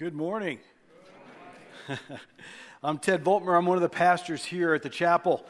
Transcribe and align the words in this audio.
Good 0.00 0.14
morning. 0.14 0.60
I'm 2.82 2.96
Ted 2.96 3.22
Voltmer. 3.22 3.54
I'm 3.54 3.66
one 3.66 3.76
of 3.76 3.82
the 3.82 3.90
pastors 3.90 4.42
here 4.42 4.72
at 4.72 4.82
the 4.82 4.88
chapel. 4.88 5.44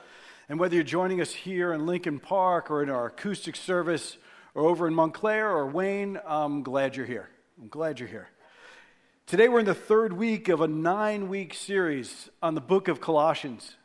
And 0.48 0.58
whether 0.58 0.74
you're 0.74 0.82
joining 0.82 1.20
us 1.20 1.32
here 1.32 1.72
in 1.72 1.86
Lincoln 1.86 2.18
Park 2.18 2.68
or 2.68 2.82
in 2.82 2.90
our 2.90 3.06
acoustic 3.06 3.54
service 3.54 4.16
or 4.56 4.64
over 4.64 4.88
in 4.88 4.94
Montclair 4.94 5.48
or 5.48 5.68
Wayne, 5.68 6.18
I'm 6.26 6.64
glad 6.64 6.96
you're 6.96 7.06
here. 7.06 7.28
I'm 7.62 7.68
glad 7.68 8.00
you're 8.00 8.08
here. 8.08 8.28
Today 9.24 9.48
we're 9.48 9.60
in 9.60 9.66
the 9.66 9.72
third 9.72 10.14
week 10.14 10.48
of 10.48 10.60
a 10.60 10.66
nine 10.66 11.28
week 11.28 11.54
series 11.54 12.28
on 12.42 12.56
the 12.56 12.60
book 12.60 12.88
of 12.88 13.00
Colossians. 13.00 13.76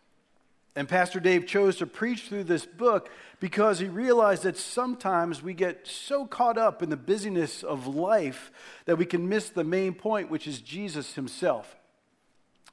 And 0.76 0.90
Pastor 0.90 1.22
Dave 1.22 1.46
chose 1.48 1.78
to 1.78 1.88
preach 1.88 2.24
through 2.24 2.44
this 2.44 2.66
book 2.66 3.10
because 3.40 3.80
he 3.80 3.88
realized 3.88 4.44
that 4.44 4.58
sometimes 4.58 5.42
we 5.42 5.54
get 5.54 5.88
so 5.88 6.26
caught 6.26 6.58
up 6.58 6.84
in 6.84 6.90
the 6.90 6.98
busyness 6.98 7.64
of 7.64 7.88
life 7.88 8.52
that 8.86 8.98
we 8.98 9.06
can 9.06 9.30
miss 9.30 9.50
the 9.50 9.64
main 9.64 9.94
point, 9.94 10.30
which 10.30 10.48
is 10.48 10.60
Jesus 10.60 11.16
himself. 11.16 11.78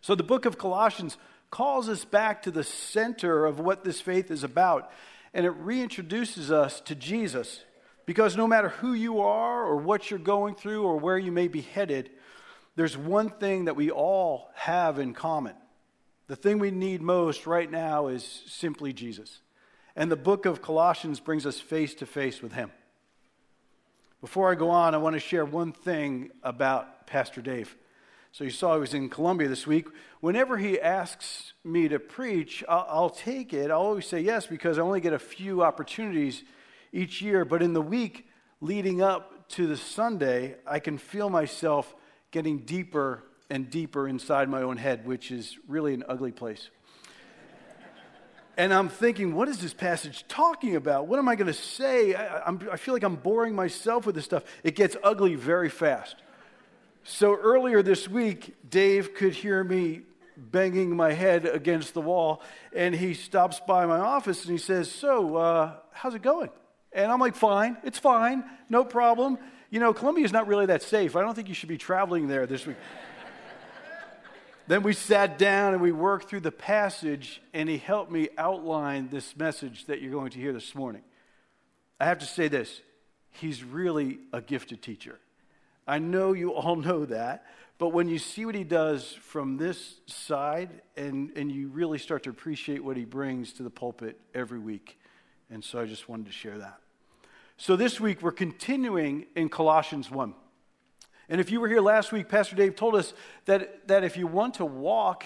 So 0.01 0.17
the 0.17 0.25
book 0.25 0.47
of 0.47 0.59
Colossians 0.59 1.17
calls 1.53 1.89
us 1.89 2.05
back 2.05 2.43
to 2.43 2.51
the 2.51 2.65
center 2.65 3.47
of 3.47 3.61
what 3.61 3.85
this 3.85 4.01
faith 4.01 4.33
is 4.33 4.43
about, 4.43 4.91
and 5.33 5.47
it 5.47 5.65
reintroduces 5.65 6.51
us 6.51 6.81
to 6.81 6.97
Jesus. 6.97 7.61
Because 8.05 8.37
no 8.37 8.49
matter 8.49 8.71
who 8.71 8.95
you 8.95 9.21
are, 9.21 9.65
or 9.65 9.77
what 9.77 10.11
you're 10.11 10.19
going 10.19 10.57
through, 10.57 10.83
or 10.83 10.97
where 10.97 11.19
you 11.19 11.31
may 11.31 11.47
be 11.47 11.61
headed, 11.61 12.11
there's 12.75 12.97
one 12.97 13.29
thing 13.31 13.67
that 13.67 13.77
we 13.77 13.93
all 13.93 14.51
have 14.55 14.99
in 14.99 15.15
common 15.15 15.55
the 16.33 16.37
thing 16.37 16.59
we 16.59 16.71
need 16.71 17.03
most 17.03 17.47
right 17.47 17.71
now 17.71 18.07
is 18.07 18.25
simply 18.47 18.95
Jesus. 18.95 19.43
And 19.95 20.11
the 20.11 20.17
book 20.17 20.47
of 20.47 20.63
Colossians 20.63 21.21
brings 21.21 21.45
us 21.45 21.61
face 21.61 21.93
to 21.97 22.07
face 22.07 22.41
with 22.41 22.55
him. 22.55 22.73
Before 24.23 24.51
I 24.51 24.55
go 24.55 24.71
on, 24.71 24.95
I 24.95 24.97
want 24.97 25.13
to 25.13 25.21
share 25.21 25.45
one 25.45 25.73
thing 25.73 26.31
about 26.43 27.07
Pastor 27.07 27.43
Dave. 27.43 27.77
So 28.31 28.45
you 28.45 28.51
saw 28.51 28.73
he 28.73 28.81
was 28.81 28.95
in 28.95 29.11
Colombia 29.11 29.47
this 29.47 29.67
week. 29.67 29.89
Whenever 30.21 30.57
he 30.57 30.81
asks 30.81 31.53
me 31.65 31.87
to 31.89 31.99
preach, 31.99 32.65
I'll, 32.67 32.87
I'll, 32.89 33.11
take 33.11 33.53
it. 33.53 33.71
I'll 33.71 33.83
always 33.83 34.07
say 34.07 34.23
yes 34.23 34.47
because 34.47 34.79
I 34.79 34.81
only 34.81 35.03
get 35.03 35.13
a 35.13 35.19
few 35.19 35.63
opportunities 35.63 36.45
each 36.95 37.21
year. 37.21 37.45
But 37.45 37.63
in 37.63 37.75
the 37.75 37.83
week 37.83 38.27
leading 38.63 39.03
up 39.03 39.51
to 39.51 39.67
the 39.67 39.77
Sunday, 39.77 40.57
I 40.67 40.79
can 40.79 40.97
feel 40.97 41.29
myself 41.29 41.95
getting 42.31 42.61
deeper 42.61 43.23
and 43.51 43.71
deeper 43.71 44.09
inside 44.09 44.49
my 44.49 44.63
own 44.63 44.77
head, 44.77 45.07
which 45.07 45.31
is 45.31 45.59
really 45.69 45.95
an 45.95 46.05
ugly 46.09 46.33
place. 46.33 46.71
and 48.57 48.73
I'm 48.73 48.89
thinking, 48.89 49.35
what 49.35 49.49
is 49.49 49.61
this 49.61 49.75
passage 49.75 50.27
talking 50.29 50.77
about? 50.77 51.07
What 51.07 51.19
am 51.19 51.29
I 51.29 51.37
going 51.37 51.47
to 51.47 51.53
say? 51.53 52.15
I, 52.15 52.51
I, 52.51 52.77
feel 52.77 52.95
like 52.95 53.03
I'm 53.03 53.17
boring 53.17 53.55
myself 53.55 54.07
with 54.07 54.15
this 54.15 54.25
stuff. 54.25 54.45
It 54.63 54.75
gets 54.77 54.97
ugly 55.03 55.35
very 55.35 55.69
fast. 55.69 56.17
So 57.05 57.37
earlier 57.37 57.83
this 57.83 58.09
week, 58.09 58.55
Dave 58.69 59.15
could 59.15 59.35
hear 59.35 59.65
me 59.65 60.03
banging 60.37 60.97
my 60.97 61.13
head 61.13 61.47
against 61.47 61.95
the 61.95 62.01
wall, 62.01 62.43
and 62.75 62.95
he 62.95 63.15
stops 63.15 63.61
by 63.67 63.87
my 63.87 63.99
office 63.99 64.45
and 64.45 64.53
he 64.53 64.59
says, 64.59 64.91
So, 64.91 65.37
uh, 65.37 65.75
how's 65.93 66.15
it 66.15 66.23
going? 66.23 66.51
And 66.93 67.11
I'm 67.11 67.21
like, 67.21 67.35
Fine, 67.35 67.77
it's 67.83 67.99
fine, 67.99 68.45
no 68.69 68.85
problem. 68.85 69.39
You 69.71 69.81
know, 69.81 69.93
Colombia 69.95 70.25
is 70.25 70.33
not 70.33 70.49
really 70.49 70.67
that 70.67 70.83
safe. 70.83 71.17
I 71.17 71.23
don't 71.23 71.35
think 71.35 71.49
you 71.49 71.55
should 71.55 71.69
be 71.69 71.79
traveling 71.79 72.29
there 72.29 72.47
this 72.47 72.67
week. 72.67 72.77
Then 74.69 74.83
we 74.83 74.93
sat 74.93 75.39
down 75.39 75.73
and 75.73 75.83
we 75.83 75.93
worked 75.93 76.29
through 76.29 76.41
the 76.41 76.53
passage, 76.53 77.43
and 77.53 77.69
he 77.69 77.79
helped 77.79 78.11
me 78.11 78.29
outline 78.39 79.09
this 79.09 79.37
message 79.37 79.87
that 79.87 80.01
you're 80.01 80.13
going 80.13 80.31
to 80.31 80.39
hear 80.39 80.53
this 80.53 80.75
morning. 80.75 81.03
I 81.99 82.05
have 82.07 82.19
to 82.19 82.27
say 82.27 82.49
this 82.49 82.81
he's 83.31 83.65
really 83.65 84.19
a 84.33 84.41
gifted 84.41 84.83
teacher. 84.83 85.19
I 85.87 85.99
know 85.99 86.33
you 86.33 86.53
all 86.53 86.77
know 86.77 87.05
that, 87.07 87.47
but 87.79 87.89
when 87.89 88.09
you 88.09 88.19
see 88.19 88.45
what 88.45 88.55
he 88.55 88.65
does 88.65 89.13
from 89.23 89.57
this 89.57 90.01
side, 90.07 90.83
and, 90.97 91.33
and 91.37 91.51
you 91.51 91.69
really 91.69 91.99
start 91.99 92.23
to 92.25 92.31
appreciate 92.31 92.85
what 92.85 92.97
he 92.97 93.05
brings 93.05 93.53
to 93.55 93.65
the 93.65 93.71
pulpit 93.71 94.21
every 94.35 94.61
week. 94.61 94.99
And 95.51 95.65
so 95.65 95.81
I 95.81 95.87
just 95.87 96.09
wanted 96.09 96.27
to 96.27 96.33
share 96.33 96.59
that. 96.59 96.79
So 97.57 97.77
this 97.77 98.01
week, 98.01 98.23
we're 98.23 98.33
continuing 98.33 99.27
in 99.35 99.49
Colossians 99.49 100.11
1. 100.11 100.35
And 101.29 101.41
if 101.41 101.51
you 101.51 101.61
were 101.61 101.69
here 101.69 101.81
last 101.81 102.13
week, 102.13 102.29
Pastor 102.29 102.57
Dave 102.57 102.77
told 102.77 102.95
us 102.95 103.15
that, 103.47 103.89
that 103.89 104.05
if 104.05 104.17
you 104.17 104.27
want 104.27 104.55
to 104.55 104.65
walk 104.65 105.25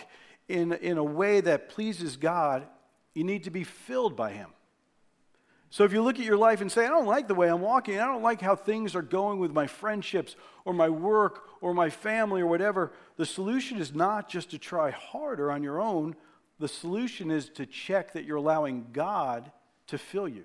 in, 0.49 0.73
in 0.75 0.99
a 0.99 1.05
way 1.05 1.41
that 1.41 1.69
pleases 1.69 2.17
God, 2.17 2.67
you 3.15 3.25
need 3.25 3.45
to 3.45 3.51
be 3.51 3.65
filled 3.65 4.17
by 4.17 4.33
Him. 4.33 4.51
So 5.71 5.85
if 5.85 5.93
you 5.93 6.03
look 6.03 6.19
at 6.19 6.25
your 6.25 6.37
life 6.37 6.61
and 6.61 6.71
say, 6.71 6.87
I 6.87 6.91
don't 6.91 7.07
like 7.07 7.29
the 7.29 7.35
way 7.35 7.49
I'm 7.49 7.61
walking, 7.61 7.99
I 7.99 8.07
don't 8.07 8.23
like 8.23 8.41
how 8.41 8.55
things 8.55 8.95
are 8.95 9.03
going 9.03 9.39
with 9.39 9.53
my 9.53 9.67
friendships 9.67 10.37
or 10.65 10.73
my 10.73 10.89
work 10.89 11.49
or 11.61 11.75
my 11.75 11.91
family 11.91 12.41
or 12.41 12.47
whatever, 12.47 12.93
the 13.17 13.27
solution 13.27 13.79
is 13.79 13.95
not 13.95 14.29
just 14.29 14.51
to 14.51 14.59
try 14.59 14.91
harder 14.91 15.51
on 15.51 15.63
your 15.63 15.81
own. 15.81 16.15
The 16.59 16.69
solution 16.69 17.31
is 17.31 17.49
to 17.51 17.67
check 17.67 18.13
that 18.13 18.25
you're 18.25 18.37
allowing 18.37 18.87
God 18.93 19.51
to 19.89 19.99
fill 19.99 20.29
you. 20.29 20.45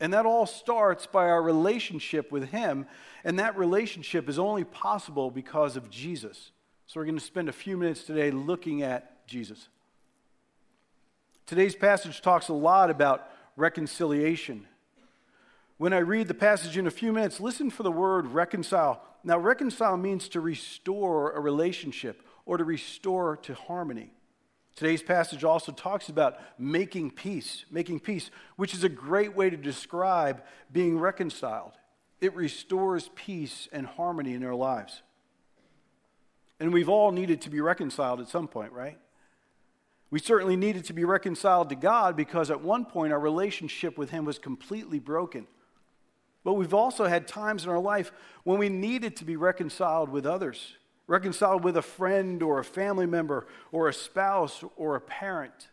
And 0.00 0.12
that 0.12 0.26
all 0.26 0.46
starts 0.46 1.06
by 1.06 1.24
our 1.26 1.42
relationship 1.42 2.32
with 2.32 2.50
Him. 2.50 2.86
And 3.24 3.38
that 3.38 3.56
relationship 3.56 4.28
is 4.28 4.38
only 4.38 4.64
possible 4.64 5.30
because 5.30 5.76
of 5.76 5.90
Jesus. 5.90 6.50
So 6.86 7.00
we're 7.00 7.06
going 7.06 7.18
to 7.18 7.24
spend 7.24 7.48
a 7.48 7.52
few 7.52 7.76
minutes 7.76 8.04
today 8.04 8.30
looking 8.30 8.82
at 8.82 9.26
Jesus. 9.26 9.68
Today's 11.46 11.76
passage 11.76 12.22
talks 12.22 12.48
a 12.48 12.54
lot 12.54 12.90
about 12.90 13.28
reconciliation. 13.56 14.66
When 15.76 15.92
I 15.92 15.98
read 15.98 16.28
the 16.28 16.34
passage 16.34 16.78
in 16.78 16.86
a 16.86 16.90
few 16.90 17.12
minutes, 17.12 17.40
listen 17.40 17.70
for 17.70 17.82
the 17.82 17.90
word 17.90 18.26
reconcile. 18.28 19.02
Now, 19.24 19.38
reconcile 19.38 19.96
means 19.96 20.28
to 20.30 20.40
restore 20.40 21.32
a 21.32 21.40
relationship 21.40 22.22
or 22.46 22.58
to 22.58 22.64
restore 22.64 23.36
to 23.38 23.54
harmony. 23.54 24.12
Today's 24.76 25.02
passage 25.02 25.44
also 25.44 25.70
talks 25.70 26.08
about 26.08 26.38
making 26.58 27.12
peace, 27.12 27.64
making 27.70 28.00
peace, 28.00 28.30
which 28.56 28.74
is 28.74 28.82
a 28.82 28.88
great 28.88 29.36
way 29.36 29.48
to 29.48 29.56
describe 29.56 30.42
being 30.72 30.98
reconciled. 30.98 31.72
It 32.20 32.34
restores 32.34 33.08
peace 33.14 33.68
and 33.72 33.86
harmony 33.86 34.34
in 34.34 34.44
our 34.44 34.54
lives. 34.54 35.02
And 36.58 36.72
we've 36.72 36.88
all 36.88 37.12
needed 37.12 37.40
to 37.42 37.50
be 37.50 37.60
reconciled 37.60 38.20
at 38.20 38.28
some 38.28 38.48
point, 38.48 38.72
right? 38.72 38.98
We 40.10 40.18
certainly 40.18 40.56
needed 40.56 40.84
to 40.86 40.92
be 40.92 41.04
reconciled 41.04 41.68
to 41.68 41.76
God 41.76 42.16
because 42.16 42.50
at 42.50 42.60
one 42.60 42.84
point 42.84 43.12
our 43.12 43.20
relationship 43.20 43.96
with 43.96 44.10
Him 44.10 44.24
was 44.24 44.38
completely 44.38 44.98
broken. 44.98 45.46
But 46.42 46.54
we've 46.54 46.74
also 46.74 47.06
had 47.06 47.28
times 47.28 47.64
in 47.64 47.70
our 47.70 47.80
life 47.80 48.10
when 48.42 48.58
we 48.58 48.68
needed 48.68 49.16
to 49.16 49.24
be 49.24 49.36
reconciled 49.36 50.08
with 50.08 50.26
others 50.26 50.76
reconciled 51.06 51.64
with 51.64 51.76
a 51.76 51.82
friend 51.82 52.42
or 52.42 52.58
a 52.58 52.64
family 52.64 53.06
member 53.06 53.46
or 53.72 53.88
a 53.88 53.94
spouse 53.94 54.64
or 54.76 54.96
a 54.96 55.00
parent. 55.00 55.68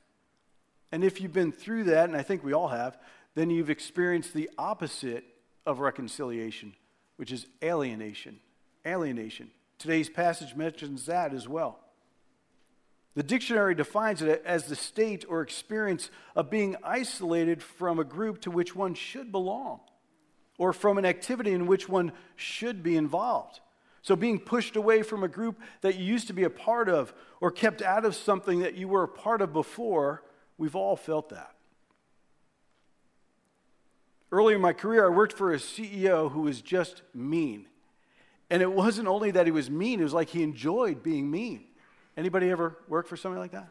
And 0.92 1.04
if 1.04 1.22
you've 1.22 1.34
been 1.34 1.52
through 1.52 1.86
that, 1.86 2.10
and 2.10 2.18
I 2.18 2.22
think 2.22 2.44
we 2.44 2.54
all 2.54 2.68
have, 2.68 2.98
then 3.36 3.50
you've 3.50 3.70
experienced 3.70 4.34
the 4.34 4.50
opposite 4.58 5.24
of 5.66 5.80
reconciliation, 5.80 6.74
which 7.16 7.32
is 7.32 7.48
alienation. 7.64 8.40
Alienation. 8.86 9.52
Today's 9.78 10.10
passage 10.10 10.56
mentions 10.56 11.06
that 11.06 11.34
as 11.34 11.48
well. 11.48 11.80
The 13.14 13.24
dictionary 13.24 13.76
defines 13.76 14.22
it 14.22 14.42
as 14.46 14.66
the 14.66 14.76
state 14.76 15.26
or 15.28 15.42
experience 15.42 16.10
of 16.36 16.50
being 16.50 16.76
isolated 16.84 17.62
from 17.62 18.00
a 18.00 18.04
group 18.04 18.42
to 18.42 18.52
which 18.52 18.76
one 18.76 18.94
should 18.94 19.32
belong, 19.32 19.82
or 20.58 20.72
from 20.72 20.98
an 20.98 21.06
activity 21.06 21.52
in 21.52 21.68
which 21.68 21.90
one 21.90 22.14
should 22.36 22.84
be 22.84 22.96
involved. 22.96 23.60
So, 24.04 24.16
being 24.16 24.40
pushed 24.40 24.76
away 24.76 25.04
from 25.04 25.24
a 25.24 25.28
group 25.28 25.60
that 25.82 25.96
you 25.96 26.04
used 26.04 26.28
to 26.28 26.34
be 26.34 26.44
a 26.44 26.50
part 26.50 26.90
of 26.90 27.14
or 27.40 27.52
kept 27.52 27.82
out 27.82 28.04
of 28.04 28.16
something 28.16 28.60
that 28.60 28.76
you 28.76 28.88
were 28.88 29.04
a 29.04 29.08
part 29.08 29.42
of 29.42 29.54
before, 29.54 30.24
we've 30.58 30.76
all 30.76 30.96
felt 30.96 31.30
that. 31.30 31.56
Early 34.32 34.56
in 34.56 34.62
my 34.62 34.74
career, 34.74 35.06
I 35.06 35.10
worked 35.10 35.34
for 35.34 35.54
a 35.54 35.58
CEO 35.58 36.32
who 36.32 36.42
was 36.42 36.62
just 36.62 37.04
mean. 37.14 37.68
And 38.50 38.62
it 38.62 38.72
wasn't 38.72 39.08
only 39.08 39.32
that 39.32 39.46
he 39.46 39.52
was 39.52 39.70
mean, 39.70 40.00
it 40.00 40.04
was 40.04 40.14
like 40.14 40.30
he 40.30 40.42
enjoyed 40.42 41.04
being 41.04 41.30
mean. 41.30 41.66
Anybody 42.18 42.50
ever 42.50 42.78
work 42.88 43.08
for 43.08 43.16
somebody 43.18 43.40
like 43.40 43.52
that? 43.52 43.70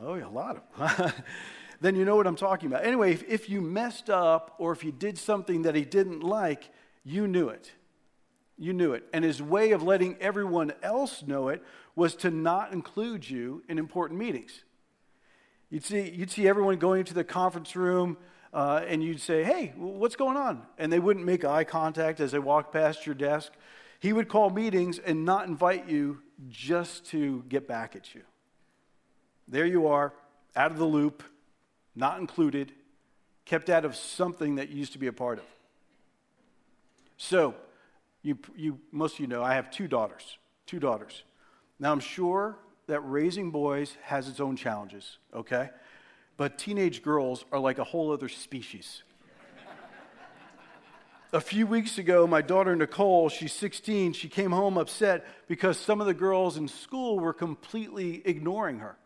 Oh, 0.00 0.14
yeah, 0.14 0.26
a 0.26 0.30
lot 0.30 0.56
of 0.56 0.98
them. 0.98 1.12
then 1.80 1.96
you 1.96 2.04
know 2.04 2.16
what 2.16 2.26
I'm 2.26 2.36
talking 2.36 2.68
about. 2.68 2.84
Anyway, 2.84 3.12
if, 3.12 3.28
if 3.28 3.48
you 3.48 3.60
messed 3.60 4.10
up 4.10 4.54
or 4.58 4.72
if 4.72 4.84
you 4.84 4.92
did 4.92 5.18
something 5.18 5.62
that 5.62 5.74
he 5.74 5.84
didn't 5.84 6.22
like, 6.22 6.70
you 7.04 7.26
knew 7.26 7.48
it. 7.48 7.72
You 8.58 8.72
knew 8.72 8.92
it. 8.92 9.04
And 9.12 9.24
his 9.24 9.40
way 9.40 9.70
of 9.70 9.82
letting 9.82 10.16
everyone 10.20 10.72
else 10.82 11.22
know 11.22 11.48
it 11.48 11.62
was 11.94 12.16
to 12.16 12.30
not 12.30 12.72
include 12.72 13.28
you 13.28 13.62
in 13.68 13.78
important 13.78 14.18
meetings. 14.18 14.64
You'd 15.70 15.84
see, 15.84 16.10
you'd 16.10 16.30
see 16.30 16.48
everyone 16.48 16.78
going 16.78 17.00
into 17.00 17.14
the 17.14 17.24
conference 17.24 17.76
room, 17.76 18.16
uh, 18.52 18.82
and 18.86 19.02
you'd 19.02 19.20
say, 19.20 19.44
Hey, 19.44 19.74
what's 19.76 20.16
going 20.16 20.36
on? 20.36 20.62
And 20.78 20.92
they 20.92 20.98
wouldn't 20.98 21.24
make 21.24 21.44
eye 21.44 21.64
contact 21.64 22.20
as 22.20 22.32
they 22.32 22.38
walked 22.38 22.72
past 22.72 23.06
your 23.06 23.14
desk. 23.14 23.52
He 24.00 24.12
would 24.12 24.28
call 24.28 24.50
meetings 24.50 24.98
and 24.98 25.24
not 25.24 25.46
invite 25.46 25.88
you 25.88 26.22
just 26.48 27.04
to 27.06 27.44
get 27.48 27.68
back 27.68 27.94
at 27.94 28.14
you. 28.14 28.22
There 29.46 29.66
you 29.66 29.88
are, 29.88 30.12
out 30.56 30.70
of 30.70 30.78
the 30.78 30.84
loop, 30.84 31.22
not 31.94 32.18
included, 32.20 32.72
kept 33.44 33.70
out 33.70 33.84
of 33.84 33.96
something 33.96 34.56
that 34.56 34.68
you 34.68 34.76
used 34.76 34.92
to 34.92 34.98
be 34.98 35.06
a 35.06 35.12
part 35.12 35.38
of. 35.38 35.44
So, 37.16 37.54
you, 38.22 38.38
you, 38.56 38.78
most 38.92 39.14
of 39.14 39.20
you 39.20 39.26
know 39.26 39.42
I 39.42 39.54
have 39.54 39.70
two 39.70 39.88
daughters. 39.88 40.38
two 40.66 40.78
daughters. 40.78 41.22
Now, 41.78 41.92
I'm 41.92 42.00
sure 42.00 42.58
that 42.88 43.00
raising 43.00 43.50
boys 43.50 43.96
has 44.02 44.28
its 44.28 44.40
own 44.40 44.56
challenges, 44.56 45.18
okay? 45.32 45.70
But 46.36 46.58
teenage 46.58 47.02
girls 47.02 47.44
are 47.52 47.58
like 47.58 47.78
a 47.78 47.84
whole 47.84 48.12
other 48.12 48.28
species. 48.28 49.02
a 51.32 51.40
few 51.40 51.66
weeks 51.66 51.98
ago, 51.98 52.26
my 52.26 52.42
daughter 52.42 52.74
Nicole, 52.74 53.28
she's 53.28 53.52
16, 53.52 54.14
she 54.14 54.28
came 54.28 54.50
home 54.50 54.76
upset 54.78 55.26
because 55.46 55.78
some 55.78 56.00
of 56.00 56.06
the 56.06 56.14
girls 56.14 56.56
in 56.56 56.66
school 56.66 57.20
were 57.20 57.34
completely 57.34 58.22
ignoring 58.24 58.78
her. 58.80 58.96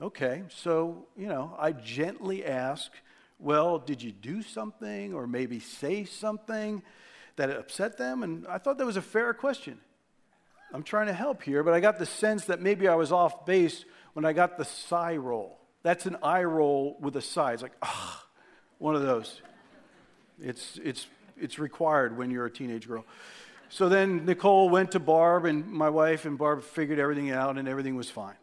Okay, 0.00 0.42
so, 0.48 1.06
you 1.16 1.26
know, 1.26 1.56
I 1.58 1.72
gently 1.72 2.44
ask, 2.44 2.90
well, 3.38 3.78
did 3.78 4.02
you 4.02 4.12
do 4.12 4.42
something 4.42 5.14
or 5.14 5.26
maybe 5.26 5.60
say 5.60 6.04
something 6.04 6.82
that 7.38 7.50
upset 7.50 7.98
them? 7.98 8.22
And 8.22 8.46
I 8.46 8.58
thought 8.58 8.78
that 8.78 8.86
was 8.86 8.96
a 8.96 9.02
fair 9.02 9.34
question. 9.34 9.78
I'm 10.72 10.82
trying 10.82 11.06
to 11.06 11.14
help 11.14 11.42
here, 11.42 11.62
but 11.62 11.72
I 11.72 11.80
got 11.80 11.98
the 11.98 12.06
sense 12.06 12.44
that 12.44 12.60
maybe 12.60 12.88
I 12.88 12.94
was 12.94 13.10
off 13.10 13.46
base 13.46 13.84
when 14.12 14.24
I 14.24 14.32
got 14.32 14.58
the 14.58 14.64
sigh 14.64 15.16
roll. 15.16 15.58
That's 15.82 16.06
an 16.06 16.18
eye 16.22 16.44
roll 16.44 16.98
with 17.00 17.16
a 17.16 17.22
sigh. 17.22 17.54
It's 17.54 17.62
like, 17.62 17.76
ah, 17.82 18.24
one 18.78 18.94
of 18.94 19.02
those. 19.02 19.40
It's, 20.40 20.78
it's, 20.84 21.06
it's 21.40 21.58
required 21.58 22.18
when 22.18 22.30
you're 22.30 22.46
a 22.46 22.50
teenage 22.50 22.86
girl. 22.86 23.04
So 23.70 23.88
then 23.88 24.24
Nicole 24.24 24.68
went 24.68 24.92
to 24.92 25.00
Barb 25.00 25.44
and 25.44 25.70
my 25.70 25.88
wife, 25.88 26.24
and 26.24 26.36
Barb 26.36 26.62
figured 26.62 26.98
everything 26.98 27.30
out, 27.30 27.58
and 27.58 27.68
everything 27.68 27.96
was 27.96 28.10
fine. 28.10 28.36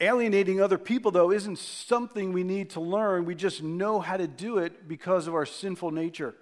Alienating 0.00 0.60
other 0.60 0.78
people, 0.78 1.10
though, 1.10 1.30
isn't 1.30 1.58
something 1.58 2.32
we 2.32 2.42
need 2.42 2.70
to 2.70 2.80
learn. 2.80 3.24
We 3.24 3.34
just 3.34 3.62
know 3.62 4.00
how 4.00 4.16
to 4.16 4.26
do 4.26 4.58
it 4.58 4.88
because 4.88 5.26
of 5.26 5.34
our 5.34 5.46
sinful 5.46 5.90
nature. 5.90 6.34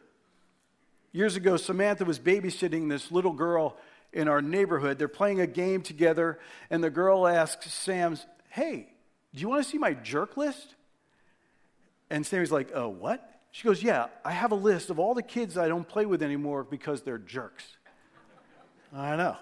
Years 1.13 1.37
ago, 1.37 1.57
Samantha 1.57 2.05
was 2.05 2.19
babysitting 2.19 2.89
this 2.89 3.11
little 3.11 3.33
girl 3.33 3.77
in 4.13 4.29
our 4.29 4.43
neighborhood. 4.43 4.99
They're 4.99 5.09
playing 5.09 5.41
a 5.41 5.47
game 5.47 5.83
together, 5.83 6.39
and 6.71 6.83
the 6.83 6.91
girl 6.91 7.27
asks 7.27 7.73
Sam, 7.73 8.19
Hey, 8.51 8.89
do 9.35 9.41
you 9.41 9.49
want 9.49 9.65
to 9.65 9.69
see 9.69 9.79
my 9.79 9.95
jerk 9.95 10.37
list? 10.37 10.75
And 12.11 12.27
Sammy's 12.27 12.53
like, 12.53 12.71
Oh, 12.75 12.89
what? 12.89 13.41
She 13.51 13.65
goes, 13.65 13.83
Yeah, 13.83 14.07
I 14.25 14.33
have 14.33 14.53
a 14.53 14.57
list 14.57 14.91
of 14.91 14.99
all 14.99 15.15
the 15.15 15.23
kids 15.23 15.57
I 15.57 15.69
don't 15.69 15.89
play 15.89 16.07
with 16.07 16.23
anymore 16.23 16.65
because 16.65 17.03
they're 17.03 17.19
jerks. 17.19 17.65
I 18.95 19.17
know. 19.17 19.37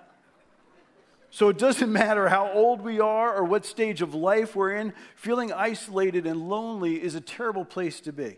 So 1.30 1.48
it 1.48 1.58
doesn't 1.58 1.92
matter 1.92 2.28
how 2.28 2.50
old 2.52 2.80
we 2.80 3.00
are 3.00 3.34
or 3.34 3.44
what 3.44 3.66
stage 3.66 4.00
of 4.00 4.14
life 4.14 4.56
we're 4.56 4.72
in, 4.72 4.94
feeling 5.16 5.52
isolated 5.52 6.26
and 6.26 6.48
lonely 6.48 7.02
is 7.02 7.14
a 7.14 7.20
terrible 7.20 7.64
place 7.64 8.00
to 8.02 8.12
be. 8.12 8.36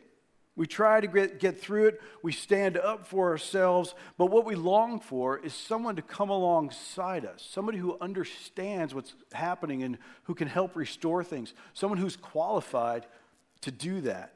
We 0.58 0.66
try 0.66 1.00
to 1.00 1.06
get, 1.06 1.38
get 1.38 1.60
through 1.60 1.86
it, 1.86 2.02
we 2.20 2.32
stand 2.32 2.76
up 2.76 3.06
for 3.06 3.30
ourselves, 3.30 3.94
but 4.16 4.26
what 4.26 4.44
we 4.44 4.56
long 4.56 4.98
for 4.98 5.38
is 5.38 5.54
someone 5.54 5.94
to 5.94 6.02
come 6.02 6.30
alongside 6.30 7.24
us, 7.24 7.46
somebody 7.48 7.78
who 7.78 7.96
understands 8.00 8.92
what's 8.92 9.14
happening 9.32 9.84
and 9.84 9.98
who 10.24 10.34
can 10.34 10.48
help 10.48 10.74
restore 10.74 11.22
things, 11.22 11.54
someone 11.74 11.96
who's 11.96 12.16
qualified 12.16 13.06
to 13.60 13.70
do 13.70 14.00
that. 14.00 14.34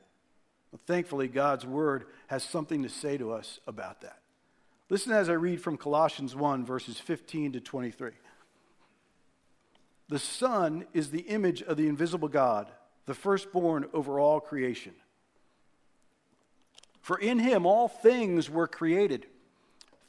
Well, 0.71 0.81
thankfully, 0.87 1.27
God's 1.27 1.67
word 1.67 2.05
has 2.29 2.45
something 2.45 2.85
to 2.85 2.89
say 2.89 3.19
to 3.19 3.33
us 3.33 3.59
about 3.67 4.03
that. 4.03 4.21
Listen 4.91 5.11
as 5.11 5.29
I 5.29 5.33
read 5.33 5.61
from 5.61 5.77
Colossians 5.77 6.37
1, 6.37 6.65
verses 6.65 7.01
15 7.01 7.55
to 7.55 7.61
23. 7.61 8.13
The 10.09 10.21
Son 10.21 10.85
is 10.95 11.11
the 11.11 11.23
image 11.23 11.63
of 11.63 11.77
the 11.77 11.89
invisible 11.89 12.29
God, 12.29 12.71
the 13.07 13.15
firstborn 13.15 13.87
over 13.93 14.21
all 14.21 14.39
creation. 14.39 14.93
For 17.03 17.19
in 17.19 17.41
him 17.41 17.67
all 17.67 17.89
things 17.89 18.49
were 18.49 18.67
created 18.67 19.27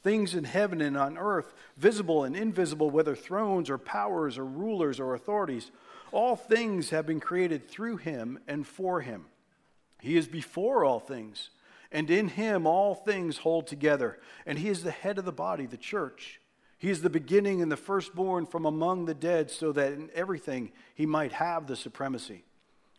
things 0.04 0.34
in 0.34 0.44
heaven 0.44 0.82
and 0.82 0.96
on 0.96 1.16
earth, 1.16 1.54
visible 1.78 2.22
and 2.22 2.36
invisible, 2.36 2.90
whether 2.90 3.16
thrones 3.16 3.70
or 3.70 3.78
powers 3.78 4.36
or 4.38 4.44
rulers 4.44 5.00
or 5.00 5.14
authorities. 5.14 5.72
All 6.12 6.36
things 6.36 6.90
have 6.90 7.06
been 7.06 7.20
created 7.20 7.68
through 7.68 7.96
him 7.96 8.38
and 8.46 8.64
for 8.64 9.00
him. 9.00 9.24
He 10.00 10.16
is 10.18 10.28
before 10.28 10.84
all 10.84 11.00
things, 11.00 11.48
and 11.90 12.10
in 12.10 12.28
him 12.28 12.66
all 12.66 12.94
things 12.94 13.38
hold 13.38 13.66
together. 13.66 14.20
And 14.44 14.58
he 14.58 14.68
is 14.68 14.82
the 14.82 14.90
head 14.90 15.18
of 15.18 15.24
the 15.24 15.32
body, 15.32 15.64
the 15.64 15.78
church. 15.78 16.40
He 16.76 16.90
is 16.90 17.00
the 17.00 17.08
beginning 17.08 17.62
and 17.62 17.72
the 17.72 17.76
firstborn 17.76 18.44
from 18.44 18.66
among 18.66 19.06
the 19.06 19.14
dead, 19.14 19.50
so 19.50 19.72
that 19.72 19.94
in 19.94 20.10
everything 20.14 20.70
he 20.94 21.06
might 21.06 21.32
have 21.32 21.66
the 21.66 21.76
supremacy. 21.76 22.44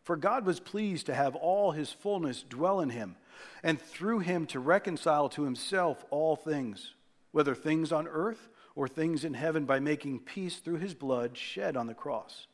For 0.02 0.16
God 0.16 0.46
was 0.46 0.60
pleased 0.60 1.06
to 1.06 1.14
have 1.14 1.36
all 1.36 1.72
his 1.72 1.92
fullness 1.92 2.42
dwell 2.42 2.80
in 2.80 2.90
him 2.90 3.16
and 3.64 3.82
through 3.82 4.20
him 4.20 4.46
to 4.48 4.60
reconcile 4.60 5.30
to 5.30 5.44
himself 5.44 6.06
all 6.10 6.36
things, 6.36 6.94
whether 7.32 7.56
things 7.56 7.92
on 7.92 8.08
earth 8.08 8.50
or 8.76 8.88
things 8.88 9.24
in 9.24 9.34
heaven, 9.34 9.66
by 9.66 9.80
making 9.80 10.20
peace 10.20 10.58
through 10.58 10.78
his 10.78 10.94
blood 10.94 11.38
shed 11.38 11.78
on 11.78 11.88
the 11.88 11.94
cross. 11.94 12.48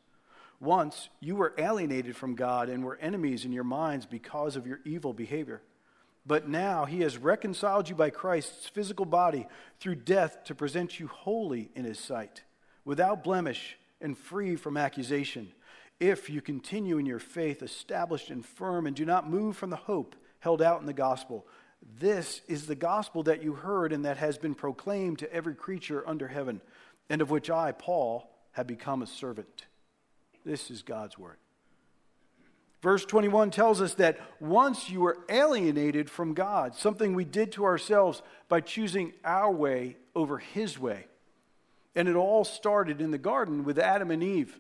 Once 0.60 1.10
you 1.20 1.36
were 1.36 1.56
alienated 1.58 2.16
from 2.16 2.36
God 2.36 2.70
and 2.70 2.84
were 2.84 3.00
enemies 3.02 3.46
in 3.46 3.52
your 3.52 3.64
minds 3.64 4.06
because 4.06 4.56
of 4.56 4.68
your 4.68 4.80
evil 4.86 5.14
behavior. 5.14 5.62
But 6.26 6.48
now 6.48 6.86
he 6.86 7.02
has 7.02 7.18
reconciled 7.18 7.90
you 7.90 7.96
by 7.96 8.12
Christ's 8.12 8.68
physical 8.68 9.06
body 9.06 9.48
through 9.80 9.96
death 9.96 10.44
to 10.46 10.54
present 10.54 11.00
you 11.00 11.08
holy 11.08 11.72
in 11.74 11.84
his 11.84 12.00
sight, 12.00 12.44
without 12.86 13.24
blemish 13.24 13.78
and 14.00 14.16
free 14.16 14.56
from 14.56 14.78
accusation, 14.78 15.52
if 16.00 16.32
you 16.32 16.42
continue 16.42 16.98
in 16.98 17.06
your 17.06 17.20
faith, 17.20 17.62
established 17.62 18.32
and 18.32 18.44
firm, 18.44 18.88
and 18.88 18.96
do 18.96 19.06
not 19.06 19.30
move 19.30 19.56
from 19.56 19.70
the 19.70 19.76
hope 19.76 20.16
held 20.42 20.62
out 20.62 20.82
in 20.82 20.88
the 20.88 20.94
gospel. 20.94 21.48
This 22.00 22.42
is 22.48 22.68
the 22.68 22.76
gospel 22.76 23.24
that 23.24 23.42
you 23.42 23.54
heard 23.54 23.94
and 23.94 24.06
that 24.06 24.18
has 24.18 24.38
been 24.38 24.54
proclaimed 24.54 25.20
to 25.20 25.34
every 25.34 25.56
creature 25.56 26.04
under 26.06 26.28
heaven, 26.28 26.62
and 27.10 27.22
of 27.22 27.32
which 27.32 27.50
I, 27.50 27.72
Paul, 27.72 28.30
have 28.52 28.68
become 28.68 29.02
a 29.02 29.08
servant. 29.08 29.66
This 30.44 30.70
is 30.70 30.82
God's 30.82 31.18
word. 31.18 31.38
Verse 32.82 33.06
21 33.06 33.52
tells 33.52 33.80
us 33.80 33.94
that 33.96 34.20
once 34.40 34.90
you 34.90 35.02
were 35.02 35.20
alienated 35.30 36.10
from 36.10 36.34
God, 36.34 36.76
something 36.76 37.14
we 37.14 37.26
did 37.26 37.52
to 37.54 37.64
ourselves 37.64 38.24
by 38.50 38.60
choosing 38.62 39.14
our 39.24 39.52
way 39.52 39.98
over 40.16 40.40
his 40.40 40.80
way. 40.80 41.06
And 41.96 42.08
it 42.08 42.16
all 42.16 42.44
started 42.44 43.00
in 43.00 43.12
the 43.12 43.20
garden 43.20 43.64
with 43.64 43.78
Adam 43.78 44.10
and 44.10 44.24
Eve. 44.24 44.60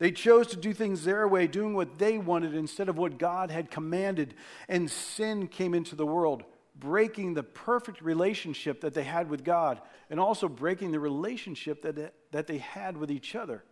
They 0.00 0.10
chose 0.10 0.46
to 0.48 0.56
do 0.56 0.72
things 0.72 1.04
their 1.04 1.28
way, 1.28 1.46
doing 1.46 1.74
what 1.74 1.98
they 1.98 2.16
wanted 2.16 2.54
instead 2.54 2.88
of 2.88 2.96
what 2.96 3.18
God 3.18 3.50
had 3.50 3.70
commanded. 3.70 4.34
And 4.66 4.90
sin 4.90 5.46
came 5.46 5.74
into 5.74 5.94
the 5.94 6.06
world, 6.06 6.42
breaking 6.74 7.34
the 7.34 7.42
perfect 7.42 8.00
relationship 8.00 8.80
that 8.80 8.94
they 8.94 9.04
had 9.04 9.28
with 9.28 9.44
God 9.44 9.78
and 10.08 10.18
also 10.18 10.48
breaking 10.48 10.92
the 10.92 10.98
relationship 10.98 11.82
that, 11.82 12.14
that 12.32 12.46
they 12.46 12.58
had 12.58 12.96
with 12.96 13.10
each 13.10 13.34
other. 13.34 13.62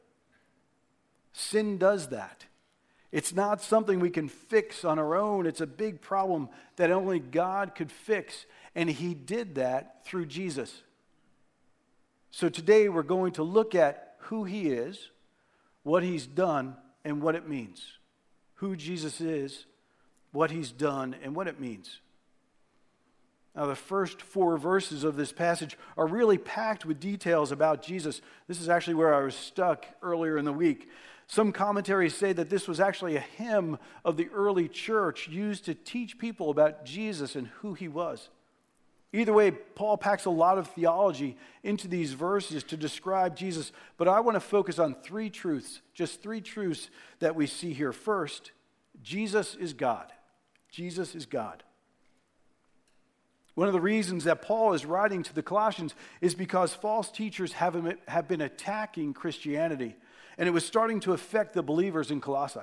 Sin 1.32 1.78
does 1.78 2.08
that. 2.08 2.44
It's 3.11 3.35
not 3.35 3.62
something 3.62 3.99
we 3.99 4.11
can 4.11 4.28
fix 4.28 4.85
on 4.85 4.99
our 4.99 5.16
own. 5.16 5.47
It's 5.47 5.62
a 5.62 5.66
big 5.66 6.02
problem 6.02 6.50
that 6.76 6.90
only 6.90 7.20
God 7.20 7.75
could 7.75 7.90
fix. 7.90 8.44
And 8.75 8.90
He 8.90 9.14
did 9.14 9.54
that 9.54 10.04
through 10.04 10.26
Jesus. 10.26 10.82
So 12.30 12.50
today 12.50 12.90
we're 12.90 13.02
going 13.02 13.32
to 13.32 13.42
look 13.42 13.75
at 13.75 14.16
who 14.18 14.44
He 14.44 14.68
is 14.68 15.08
what 15.82 16.02
he's 16.02 16.26
done 16.26 16.76
and 17.04 17.23
what 17.23 17.35
it 17.35 17.49
means. 17.49 17.85
Who 18.56 18.76
Jesus 18.76 19.20
is, 19.20 19.66
what 20.32 20.50
he's 20.50 20.73
done, 20.73 21.16
and 21.23 21.35
what 21.35 21.49
it 21.49 21.61
means. 21.61 22.00
Now, 23.54 23.66
the 23.66 23.75
first 23.75 24.23
four 24.23 24.56
verses 24.56 25.02
of 25.02 25.16
this 25.16 25.32
passage 25.32 25.76
are 25.97 26.06
really 26.06 26.38
packed 26.38 26.87
with 26.87 27.00
details 27.00 27.50
about 27.50 27.82
Jesus. 27.82 28.20
This 28.47 28.61
is 28.61 28.68
actually 28.68 28.94
where 28.94 29.14
I 29.14 29.25
was 29.25 29.35
stuck 29.35 29.85
earlier 30.02 30.38
in 30.38 30.44
the 30.44 30.52
week. 30.52 30.88
Some 31.26 31.52
commentaries 31.52 32.14
say 32.14 32.32
that 32.32 32.50
this 32.50 32.68
was 32.68 32.80
actually 32.80 33.16
a 33.16 33.20
hymn 33.20 33.78
of 34.04 34.16
the 34.16 34.28
early 34.28 34.68
church 34.68 35.28
used 35.28 35.64
to 35.64 35.75
teach 35.75 36.18
people 36.18 36.50
about 36.50 36.85
Jesus 36.85 37.35
and 37.37 37.49
who 37.49 37.75
he 37.75 37.88
was. 37.88 38.28
Either 39.12 39.32
way, 39.32 39.50
Paul 39.50 39.96
packs 39.96 40.26
a 40.26 40.30
lot 40.30 40.58
of 40.58 40.68
theology 40.68 41.36
into 41.62 41.88
these 41.88 42.12
verses 42.12 42.62
to 42.64 42.76
describe 42.76 43.36
Jesus, 43.36 43.72
but 43.96 44.06
I 44.06 44.20
want 44.20 44.36
to 44.36 44.40
focus 44.40 44.78
on 44.78 44.96
three 45.02 45.30
truths, 45.30 45.80
just 45.94 46.22
three 46.22 46.42
truths 46.42 46.90
that 47.20 47.34
we 47.34 47.46
see 47.46 47.72
here. 47.72 47.92
First, 47.92 48.52
Jesus 49.02 49.54
is 49.54 49.72
God. 49.72 50.12
Jesus 50.70 51.14
is 51.14 51.24
God. 51.24 51.62
One 53.54 53.66
of 53.66 53.72
the 53.72 53.80
reasons 53.80 54.24
that 54.24 54.42
Paul 54.42 54.74
is 54.74 54.86
writing 54.86 55.22
to 55.24 55.34
the 55.34 55.42
Colossians 55.42 55.94
is 56.20 56.34
because 56.34 56.74
false 56.74 57.10
teachers 57.10 57.54
have, 57.54 58.28
been 58.28 58.40
attacking 58.40 59.14
Christianity, 59.14 59.96
and 60.36 60.46
it 60.46 60.52
was 60.52 60.66
starting 60.66 61.00
to 61.00 61.12
affect 61.12 61.54
the 61.54 61.62
believers 61.62 62.10
in 62.10 62.20
Colossae. 62.20 62.60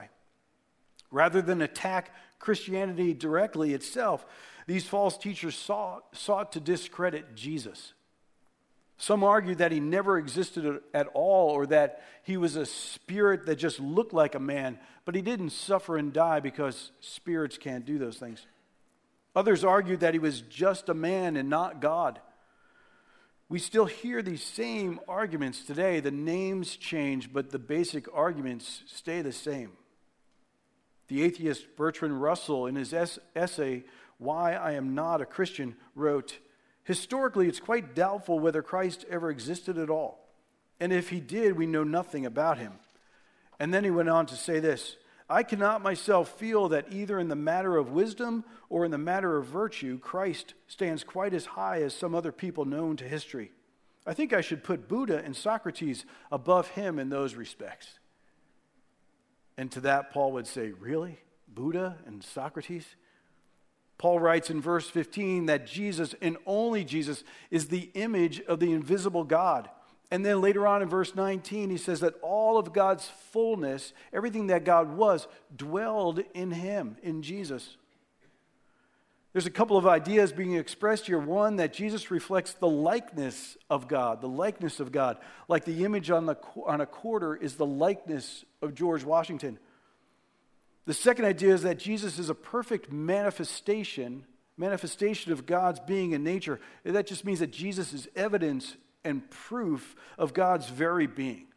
Rather 1.12 1.42
than 1.42 1.62
attack 1.62 2.14
Christianity 2.40 3.14
directly 3.14 3.74
itself, 3.74 4.26
these 4.68 4.86
false 4.86 5.18
teachers 5.18 5.56
sought, 5.56 6.04
sought 6.16 6.52
to 6.54 6.60
discredit 6.60 7.36
Jesus. 7.36 7.94
Some 8.98 9.24
argued 9.24 9.58
that 9.58 9.72
he 9.72 9.80
never 9.80 10.18
existed 10.18 10.80
at 10.94 11.08
all 11.14 11.50
or 11.50 11.66
that 11.68 12.02
he 12.24 12.38
was 12.38 12.56
a 12.56 12.66
spirit 12.66 13.46
that 13.46 13.58
just 13.58 13.80
looked 13.80 14.14
like 14.14 14.36
a 14.36 14.40
man, 14.40 14.80
but 15.04 15.16
he 15.16 15.22
didn't 15.22 15.50
suffer 15.50 15.98
and 15.98 16.14
die 16.14 16.40
because 16.40 16.92
spirits 17.02 17.58
can't 17.58 17.86
do 17.86 17.98
those 17.98 18.18
things. 18.18 18.46
Others 19.36 19.66
argued 19.66 20.00
that 20.00 20.14
he 20.14 20.20
was 20.20 20.42
just 20.42 20.88
a 20.88 20.94
man 20.94 21.36
and 21.36 21.50
not 21.50 21.82
God. 21.82 22.20
We 23.50 23.56
we 23.56 23.60
still 23.60 23.86
hear 23.86 24.22
these 24.22 24.44
same 24.44 25.00
arguments 25.08 25.64
today. 25.66 26.00
The 26.00 26.10
names 26.10 26.76
change, 26.78 27.32
but 27.32 27.52
the 27.52 27.60
basic 27.60 28.08
arguments 28.14 28.82
stay 28.88 29.22
the 29.22 29.32
same. 29.32 29.74
The 31.08 31.24
atheist 31.24 31.76
Bertrand 31.76 32.22
Russell, 32.22 32.68
in 32.68 32.76
his 32.76 32.94
essay, 33.36 33.84
Why 34.18 34.54
I 34.54 34.74
Am 34.74 34.96
Not 34.96 35.22
a 35.22 35.26
Christian, 35.26 35.76
wrote 35.94 36.40
Historically, 36.84 37.48
it's 37.48 37.60
quite 37.60 37.96
doubtful 37.96 38.40
whether 38.40 38.62
Christ 38.62 39.06
ever 39.10 39.30
existed 39.30 39.78
at 39.78 39.90
all. 39.90 40.30
And 40.80 40.94
if 40.94 41.10
he 41.10 41.20
did, 41.20 41.58
we 41.58 41.66
know 41.66 41.84
nothing 41.84 42.26
about 42.26 42.60
him. 42.60 42.74
And 43.60 43.74
then 43.74 43.84
he 43.84 43.90
went 43.90 44.10
on 44.10 44.26
to 44.28 44.36
say 44.36 44.60
this 44.60 44.98
I 45.30 45.42
cannot 45.42 45.82
myself 45.82 46.38
feel 46.38 46.70
that 46.70 46.92
either 46.92 47.20
in 47.20 47.28
the 47.28 47.36
matter 47.36 47.78
of 47.78 47.92
wisdom 47.92 48.44
or 48.70 48.86
in 48.86 48.92
the 48.92 48.98
matter 48.98 49.38
of 49.38 49.48
virtue, 49.48 49.98
Christ 49.98 50.54
stands 50.68 51.04
quite 51.04 51.34
as 51.34 51.46
high 51.46 51.82
as 51.82 51.96
some 51.96 52.14
other 52.14 52.32
people 52.32 52.66
known 52.66 52.98
to 52.98 53.08
history. 53.08 53.52
I 54.06 54.14
think 54.14 54.34
I 54.34 54.42
should 54.42 54.64
put 54.64 54.88
Buddha 54.88 55.24
and 55.26 55.36
Socrates 55.36 56.06
above 56.32 56.70
him 56.70 57.00
in 57.00 57.10
those 57.10 57.34
respects. 57.34 58.00
And 59.58 59.72
to 59.72 59.82
that, 59.82 60.12
Paul 60.12 60.34
would 60.34 60.48
say, 60.48 60.72
Really? 60.80 61.20
Buddha 61.48 61.98
and 62.06 62.24
Socrates? 62.24 62.86
Paul 63.98 64.20
writes 64.20 64.50
in 64.50 64.62
verse 64.62 64.90
15 64.90 65.46
that 65.46 65.66
Jesus 65.66 66.16
and 66.22 66.38
only 66.46 66.84
Jesus 66.84 67.24
is 67.50 67.70
the 67.70 67.90
image 67.94 68.42
of 68.42 68.60
the 68.60 68.74
invisible 68.74 69.24
God. 69.24 69.70
And 70.12 70.26
then 70.26 70.42
later 70.42 70.68
on 70.68 70.82
in 70.82 70.90
verse 70.90 71.16
19, 71.16 71.70
he 71.70 71.78
says 71.78 72.02
that 72.02 72.16
all 72.22 72.58
of 72.58 72.74
God's 72.74 73.10
fullness, 73.32 73.94
everything 74.14 74.48
that 74.48 74.66
God 74.66 74.96
was, 74.96 75.28
dwelled 75.56 76.20
in 76.34 76.52
him, 76.52 76.98
in 77.02 77.22
Jesus. 77.22 77.78
There's 79.36 79.46
a 79.46 79.52
couple 79.52 79.76
of 79.76 79.86
ideas 79.86 80.32
being 80.32 80.54
expressed 80.54 81.08
here. 81.08 81.20
One, 81.20 81.58
that 81.58 81.74
Jesus 81.74 82.10
reflects 82.10 82.54
the 82.54 82.70
likeness 82.70 83.58
of 83.70 83.90
God, 83.90 84.22
the 84.22 84.30
likeness 84.30 84.80
of 84.80 84.94
God. 84.94 85.18
Like 85.50 85.66
the 85.66 85.84
image 85.84 86.10
on, 86.10 86.26
the, 86.26 86.38
on 86.66 86.80
a 86.80 86.86
quarter 86.86 87.36
is 87.36 87.56
the 87.56 87.66
likeness 87.66 88.46
of 88.62 88.74
George 88.74 89.04
Washington. 89.04 89.60
The 90.86 90.94
second 90.94 91.26
idea 91.26 91.54
is 91.54 91.64
that 91.64 91.80
Jesus 91.80 92.18
is 92.18 92.30
a 92.30 92.34
perfect 92.34 92.94
manifestation, 92.94 94.24
manifestation 94.56 95.34
of 95.34 95.46
God's 95.46 95.82
being 95.82 96.14
and 96.14 96.24
nature. 96.24 96.62
That 96.86 97.06
just 97.06 97.26
means 97.26 97.40
that 97.40 97.52
Jesus 97.52 97.92
is 97.92 98.08
evidence 98.16 98.78
and 99.04 99.30
proof 99.30 99.98
of 100.18 100.34
God's 100.34 100.70
very 100.70 101.08
being. 101.08 101.48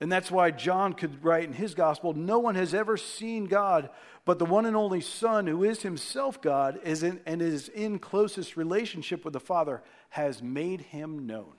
And 0.00 0.10
that's 0.10 0.30
why 0.30 0.50
John 0.50 0.92
could 0.92 1.24
write 1.24 1.44
in 1.44 1.52
his 1.52 1.74
gospel 1.74 2.14
No 2.14 2.38
one 2.38 2.56
has 2.56 2.74
ever 2.74 2.96
seen 2.96 3.46
God, 3.46 3.90
but 4.24 4.38
the 4.38 4.44
one 4.44 4.66
and 4.66 4.76
only 4.76 5.00
Son, 5.00 5.46
who 5.46 5.64
is 5.64 5.82
himself 5.82 6.42
God 6.42 6.80
is 6.82 7.02
in, 7.02 7.20
and 7.26 7.40
is 7.40 7.68
in 7.68 7.98
closest 7.98 8.56
relationship 8.56 9.24
with 9.24 9.32
the 9.32 9.40
Father, 9.40 9.82
has 10.10 10.42
made 10.42 10.80
him 10.80 11.26
known. 11.26 11.54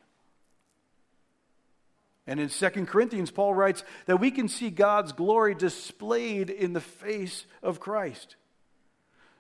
And 2.28 2.40
in 2.40 2.50
2 2.50 2.70
Corinthians, 2.86 3.30
Paul 3.30 3.54
writes 3.54 3.84
that 4.08 4.20
we 4.20 4.32
can 4.32 4.50
see 4.50 4.72
God's 4.72 5.12
glory 5.12 5.54
displayed 5.54 6.50
in 6.50 6.74
the 6.74 6.82
face 6.82 7.46
of 7.62 7.80
Christ. 7.80 8.36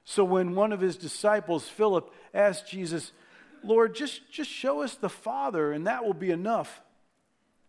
So 0.04 0.24
when 0.24 0.54
one 0.54 0.72
of 0.72 0.82
his 0.82 0.96
disciples, 0.96 1.68
Philip, 1.68 2.14
asked 2.34 2.70
Jesus, 2.70 3.12
Lord, 3.64 3.96
just, 3.96 4.32
just 4.32 4.52
show 4.52 4.84
us 4.84 4.96
the 4.96 5.10
Father, 5.10 5.72
and 5.72 5.88
that 5.88 6.06
will 6.06 6.14
be 6.14 6.30
enough. 6.30 6.82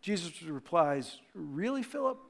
Jesus 0.06 0.40
replies, 0.40 1.18
Really, 1.34 1.82
Philip? 1.82 2.20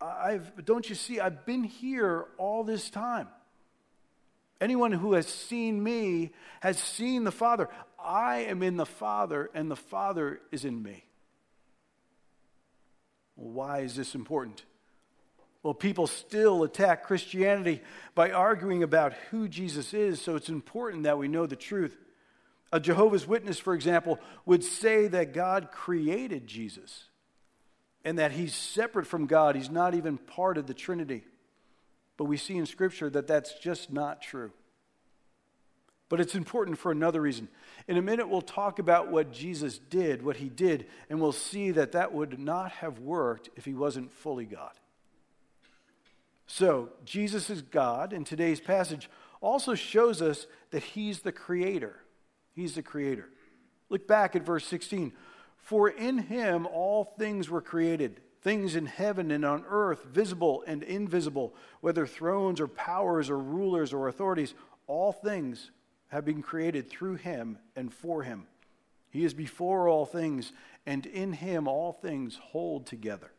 I've, 0.00 0.64
don't 0.64 0.88
you 0.88 0.94
see? 0.94 1.20
I've 1.20 1.44
been 1.44 1.64
here 1.64 2.24
all 2.38 2.64
this 2.64 2.88
time. 2.88 3.28
Anyone 4.58 4.92
who 4.92 5.12
has 5.12 5.26
seen 5.26 5.82
me 5.82 6.30
has 6.60 6.78
seen 6.78 7.24
the 7.24 7.30
Father. 7.30 7.68
I 8.02 8.44
am 8.44 8.62
in 8.62 8.78
the 8.78 8.86
Father, 8.86 9.50
and 9.52 9.70
the 9.70 9.76
Father 9.76 10.40
is 10.50 10.64
in 10.64 10.82
me. 10.82 11.04
Why 13.34 13.80
is 13.80 13.94
this 13.94 14.14
important? 14.14 14.64
Well, 15.62 15.74
people 15.74 16.06
still 16.06 16.62
attack 16.62 17.02
Christianity 17.04 17.82
by 18.14 18.30
arguing 18.30 18.82
about 18.82 19.12
who 19.30 19.46
Jesus 19.46 19.92
is, 19.92 20.22
so 20.22 20.36
it's 20.36 20.48
important 20.48 21.02
that 21.02 21.18
we 21.18 21.28
know 21.28 21.44
the 21.44 21.54
truth. 21.54 21.98
A 22.72 22.80
Jehovah's 22.80 23.26
Witness, 23.26 23.58
for 23.58 23.74
example, 23.74 24.18
would 24.46 24.64
say 24.64 25.06
that 25.08 25.34
God 25.34 25.70
created 25.70 26.46
Jesus 26.46 27.09
and 28.04 28.18
that 28.18 28.32
he's 28.32 28.54
separate 28.54 29.06
from 29.06 29.26
God. 29.26 29.56
He's 29.56 29.70
not 29.70 29.94
even 29.94 30.18
part 30.18 30.58
of 30.58 30.66
the 30.66 30.74
Trinity. 30.74 31.24
But 32.16 32.24
we 32.24 32.36
see 32.36 32.56
in 32.56 32.66
Scripture 32.66 33.10
that 33.10 33.26
that's 33.26 33.54
just 33.54 33.92
not 33.92 34.22
true. 34.22 34.52
But 36.08 36.20
it's 36.20 36.34
important 36.34 36.76
for 36.76 36.90
another 36.90 37.20
reason. 37.20 37.48
In 37.86 37.96
a 37.96 38.02
minute, 38.02 38.28
we'll 38.28 38.42
talk 38.42 38.78
about 38.78 39.10
what 39.10 39.32
Jesus 39.32 39.78
did, 39.78 40.22
what 40.22 40.36
he 40.36 40.48
did, 40.48 40.86
and 41.08 41.20
we'll 41.20 41.32
see 41.32 41.70
that 41.70 41.92
that 41.92 42.12
would 42.12 42.38
not 42.38 42.72
have 42.72 42.98
worked 42.98 43.48
if 43.56 43.64
he 43.64 43.74
wasn't 43.74 44.12
fully 44.12 44.44
God. 44.44 44.72
So, 46.46 46.88
Jesus 47.04 47.48
is 47.48 47.62
God, 47.62 48.12
and 48.12 48.26
today's 48.26 48.60
passage 48.60 49.08
also 49.40 49.76
shows 49.76 50.20
us 50.20 50.46
that 50.72 50.82
he's 50.82 51.20
the 51.20 51.30
creator. 51.30 52.00
He's 52.56 52.74
the 52.74 52.82
creator. 52.82 53.28
Look 53.88 54.08
back 54.08 54.34
at 54.34 54.44
verse 54.44 54.66
16. 54.66 55.12
For 55.62 55.88
in 55.88 56.18
him 56.18 56.66
all 56.66 57.04
things 57.04 57.48
were 57.48 57.60
created, 57.60 58.20
things 58.42 58.74
in 58.74 58.86
heaven 58.86 59.30
and 59.30 59.44
on 59.44 59.64
earth, 59.68 60.04
visible 60.04 60.64
and 60.66 60.82
invisible, 60.82 61.54
whether 61.80 62.06
thrones 62.06 62.60
or 62.60 62.68
powers 62.68 63.30
or 63.30 63.38
rulers 63.38 63.92
or 63.92 64.08
authorities, 64.08 64.54
all 64.86 65.12
things 65.12 65.70
have 66.08 66.24
been 66.24 66.42
created 66.42 66.90
through 66.90 67.14
him 67.14 67.58
and 67.76 67.92
for 67.92 68.22
him. 68.22 68.46
He 69.10 69.24
is 69.24 69.34
before 69.34 69.88
all 69.88 70.06
things, 70.06 70.52
and 70.86 71.04
in 71.06 71.32
him 71.32 71.68
all 71.68 71.92
things 71.92 72.38
hold 72.42 72.86
together. 72.86 73.30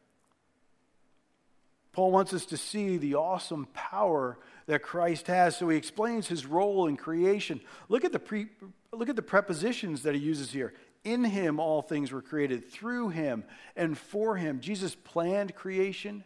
Paul 1.94 2.12
wants 2.12 2.34
us 2.34 2.46
to 2.48 2.58
see 2.58 2.98
the 2.98 3.16
awesome 3.16 3.68
power 3.74 4.38
that 4.68 4.82
Christ 4.82 5.28
has, 5.28 5.58
so 5.58 5.68
he 5.68 5.78
explains 5.78 6.28
his 6.28 6.46
role 6.46 6.88
in 6.88 6.96
creation. 6.96 7.60
Look 7.90 8.06
at 8.06 8.14
the, 8.14 8.20
pre, 8.20 8.48
look 8.94 9.10
at 9.10 9.18
the 9.18 9.22
prepositions 9.22 10.04
that 10.04 10.16
he 10.16 10.22
uses 10.22 10.52
here. 10.52 10.74
In 11.04 11.24
him, 11.24 11.60
all 11.60 11.82
things 11.82 12.12
were 12.12 12.22
created, 12.22 12.70
through 12.70 13.10
him 13.10 13.44
and 13.76 13.98
for 13.98 14.36
him. 14.36 14.60
Jesus 14.60 14.96
planned 14.96 15.56
creation, 15.56 16.24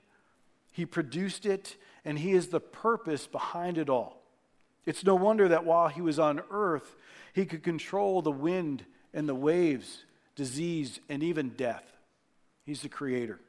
he 0.72 0.86
produced 0.86 1.46
it, 1.46 1.77
and 2.03 2.20
he 2.20 2.34
is 2.34 2.48
the 2.48 2.60
purpose 2.60 3.25
behind 3.27 3.77
it 3.77 3.89
all. 3.89 4.22
It's 4.86 5.03
no 5.03 5.15
wonder 5.15 5.48
that 5.48 5.65
while 5.65 5.88
he 5.88 6.01
was 6.01 6.20
on 6.20 6.41
earth, 6.51 6.96
he 7.34 7.46
could 7.46 7.63
control 7.63 8.22
the 8.22 8.32
wind 8.32 8.86
and 9.13 9.27
the 9.27 9.36
waves, 9.36 10.03
disease, 10.36 11.00
and 11.10 11.24
even 11.24 11.50
death. 11.50 11.86
He's 12.65 12.82
the 12.82 12.89
creator. 12.89 13.39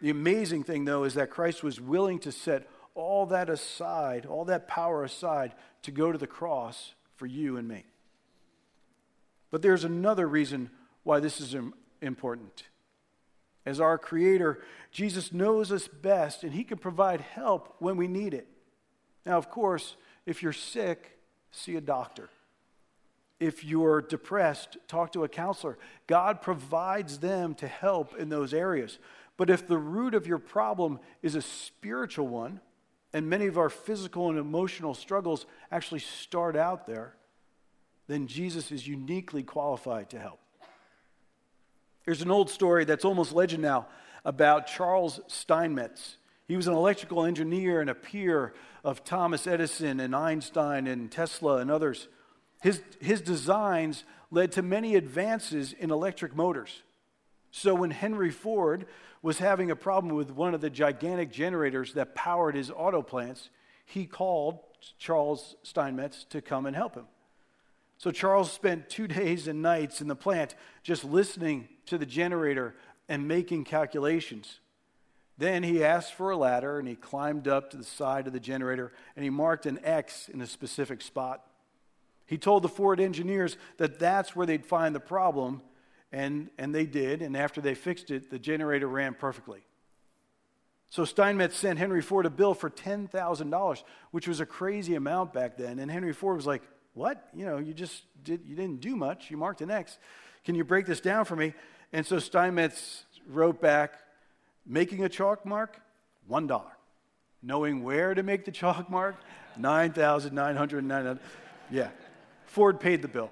The 0.00 0.10
amazing 0.10 0.64
thing, 0.64 0.84
though, 0.84 1.04
is 1.04 1.14
that 1.14 1.30
Christ 1.30 1.62
was 1.62 1.80
willing 1.80 2.18
to 2.20 2.32
set 2.32 2.68
all 2.94 3.26
that 3.26 3.50
aside, 3.50 4.26
all 4.26 4.46
that 4.46 4.68
power 4.68 5.04
aside, 5.04 5.52
to 5.82 5.90
go 5.90 6.10
to 6.10 6.18
the 6.18 6.26
cross 6.26 6.94
for 7.14 7.26
you 7.26 7.56
and 7.56 7.68
me. 7.68 7.84
But 9.50 9.62
there's 9.62 9.84
another 9.84 10.26
reason 10.26 10.70
why 11.02 11.20
this 11.20 11.40
is 11.40 11.56
important. 12.02 12.64
As 13.64 13.80
our 13.80 13.98
Creator, 13.98 14.62
Jesus 14.90 15.32
knows 15.32 15.72
us 15.72 15.88
best, 15.88 16.44
and 16.44 16.52
He 16.52 16.64
can 16.64 16.78
provide 16.78 17.20
help 17.20 17.76
when 17.78 17.96
we 17.96 18.08
need 18.08 18.34
it. 18.34 18.46
Now, 19.24 19.38
of 19.38 19.50
course, 19.50 19.96
if 20.24 20.42
you're 20.42 20.52
sick, 20.52 21.18
see 21.50 21.76
a 21.76 21.80
doctor. 21.80 22.28
If 23.38 23.64
you're 23.64 24.00
depressed, 24.00 24.78
talk 24.88 25.12
to 25.12 25.24
a 25.24 25.28
counselor. 25.28 25.78
God 26.06 26.40
provides 26.40 27.18
them 27.18 27.54
to 27.56 27.66
help 27.66 28.16
in 28.16 28.28
those 28.28 28.54
areas. 28.54 28.98
But 29.36 29.50
if 29.50 29.66
the 29.66 29.78
root 29.78 30.14
of 30.14 30.26
your 30.26 30.38
problem 30.38 31.00
is 31.22 31.34
a 31.34 31.42
spiritual 31.42 32.28
one, 32.28 32.60
and 33.12 33.28
many 33.28 33.46
of 33.46 33.58
our 33.58 33.68
physical 33.68 34.30
and 34.30 34.38
emotional 34.38 34.94
struggles 34.94 35.44
actually 35.70 36.00
start 36.00 36.56
out 36.56 36.86
there, 36.86 37.14
then 38.08 38.26
Jesus 38.26 38.70
is 38.70 38.86
uniquely 38.86 39.42
qualified 39.42 40.10
to 40.10 40.18
help. 40.18 40.40
There's 42.04 42.22
an 42.22 42.30
old 42.30 42.50
story 42.50 42.84
that's 42.84 43.04
almost 43.04 43.32
legend 43.32 43.62
now 43.62 43.88
about 44.24 44.68
Charles 44.68 45.20
Steinmetz. 45.26 46.16
He 46.46 46.56
was 46.56 46.68
an 46.68 46.74
electrical 46.74 47.24
engineer 47.24 47.80
and 47.80 47.90
a 47.90 47.94
peer 47.94 48.54
of 48.84 49.02
Thomas 49.02 49.46
Edison 49.46 49.98
and 49.98 50.14
Einstein 50.14 50.86
and 50.86 51.10
Tesla 51.10 51.56
and 51.56 51.70
others. 51.70 52.06
His, 52.62 52.80
his 53.00 53.20
designs 53.20 54.04
led 54.30 54.52
to 54.52 54.62
many 54.62 54.94
advances 54.94 55.72
in 55.72 55.90
electric 55.90 56.36
motors. 56.36 56.82
So 57.50 57.74
when 57.74 57.90
Henry 57.90 58.30
Ford 58.30 58.86
was 59.22 59.38
having 59.38 59.70
a 59.70 59.76
problem 59.76 60.14
with 60.14 60.30
one 60.30 60.54
of 60.54 60.60
the 60.60 60.70
gigantic 60.70 61.32
generators 61.32 61.94
that 61.94 62.14
powered 62.14 62.54
his 62.54 62.70
auto 62.70 63.02
plants, 63.02 63.50
he 63.84 64.06
called 64.06 64.60
Charles 64.98 65.56
Steinmetz 65.62 66.24
to 66.30 66.40
come 66.40 66.66
and 66.66 66.76
help 66.76 66.94
him. 66.94 67.06
So 67.98 68.10
Charles 68.10 68.52
spent 68.52 68.88
two 68.88 69.06
days 69.08 69.48
and 69.48 69.62
nights 69.62 70.00
in 70.00 70.08
the 70.08 70.16
plant 70.16 70.54
just 70.82 71.04
listening 71.04 71.68
to 71.86 71.98
the 71.98 72.06
generator 72.06 72.74
and 73.08 73.28
making 73.28 73.64
calculations. 73.64 74.60
Then 75.38 75.62
he 75.62 75.84
asked 75.84 76.14
for 76.14 76.30
a 76.30 76.36
ladder 76.36 76.78
and 76.78 76.88
he 76.88 76.96
climbed 76.96 77.46
up 77.46 77.70
to 77.70 77.76
the 77.76 77.84
side 77.84 78.26
of 78.26 78.32
the 78.32 78.40
generator 78.40 78.92
and 79.14 79.22
he 79.22 79.30
marked 79.30 79.66
an 79.66 79.78
X 79.84 80.28
in 80.28 80.40
a 80.40 80.46
specific 80.46 81.02
spot. 81.02 81.44
He 82.26 82.38
told 82.38 82.62
the 82.62 82.68
Ford 82.68 83.00
engineers 83.00 83.56
that 83.76 83.98
that's 83.98 84.34
where 84.34 84.46
they'd 84.46 84.66
find 84.66 84.94
the 84.94 85.00
problem, 85.00 85.62
and, 86.10 86.50
and 86.58 86.74
they 86.74 86.84
did. 86.84 87.22
And 87.22 87.36
after 87.36 87.60
they 87.60 87.74
fixed 87.74 88.10
it, 88.10 88.30
the 88.30 88.38
generator 88.38 88.88
ran 88.88 89.14
perfectly. 89.14 89.64
So 90.88 91.04
Steinmetz 91.04 91.56
sent 91.56 91.78
Henry 91.78 92.02
Ford 92.02 92.26
a 92.26 92.30
bill 92.30 92.54
for 92.54 92.70
$10,000, 92.70 93.82
which 94.10 94.26
was 94.26 94.40
a 94.40 94.46
crazy 94.46 94.94
amount 94.94 95.32
back 95.32 95.56
then. 95.56 95.78
And 95.78 95.90
Henry 95.90 96.12
Ford 96.12 96.36
was 96.36 96.46
like, 96.46 96.62
What? 96.96 97.28
You 97.34 97.44
know, 97.44 97.58
you 97.58 97.74
just 97.74 98.04
did, 98.24 98.40
you 98.46 98.56
didn't 98.56 98.80
do 98.80 98.96
much. 98.96 99.30
You 99.30 99.36
marked 99.36 99.60
an 99.60 99.70
X. 99.70 99.98
Can 100.46 100.54
you 100.54 100.64
break 100.64 100.86
this 100.86 100.98
down 100.98 101.26
for 101.26 101.36
me? 101.36 101.52
And 101.92 102.06
so 102.06 102.18
Steinmetz 102.18 103.04
wrote 103.28 103.60
back, 103.60 103.92
Making 104.64 105.04
a 105.04 105.08
chalk 105.08 105.44
mark, 105.44 105.78
$1. 106.30 106.62
Knowing 107.42 107.82
where 107.82 108.14
to 108.14 108.22
make 108.22 108.46
the 108.46 108.50
chalk 108.50 108.88
mark, 108.88 109.16
9,999. 109.58 111.20
Yeah. 111.70 111.90
Ford 112.46 112.80
paid 112.80 113.02
the 113.02 113.08
bill. 113.08 113.30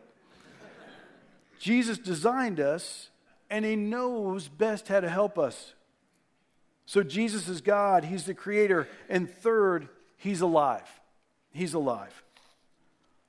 Jesus 1.59 1.97
designed 1.97 2.61
us, 2.61 3.09
and 3.49 3.65
He 3.65 3.77
knows 3.77 4.47
best 4.47 4.89
how 4.89 5.01
to 5.01 5.09
help 5.09 5.39
us. 5.39 5.73
So 6.85 7.03
Jesus 7.03 7.49
is 7.49 7.63
God, 7.63 8.05
He's 8.05 8.25
the 8.25 8.35
creator. 8.35 8.87
And 9.09 9.31
third, 9.31 9.89
He's 10.19 10.43
alive. 10.43 11.01
He's 11.51 11.73
alive. 11.73 12.24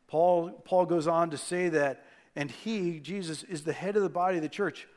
Paul, 0.07 0.51
Paul 0.65 0.85
goes 0.85 1.07
on 1.07 1.31
to 1.31 1.37
say 1.37 1.69
that, 1.69 2.05
and 2.35 2.51
He, 2.51 2.99
Jesus, 2.99 3.43
is 3.43 3.63
the 3.63 3.73
head 3.73 3.95
of 3.95 4.03
the 4.03 4.09
body 4.09 4.37
of 4.37 4.43
the 4.43 4.49
church. 4.49 4.87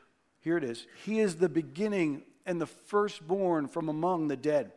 Here 0.41 0.57
it 0.57 0.63
is. 0.63 0.85
He 1.05 1.19
is 1.19 1.35
the 1.35 1.49
beginning 1.49 2.23
and 2.45 2.59
the 2.59 2.67
firstborn 2.67 3.67
from 3.67 3.89
among 3.89 4.27
the 4.27 4.37
dead, 4.37 4.71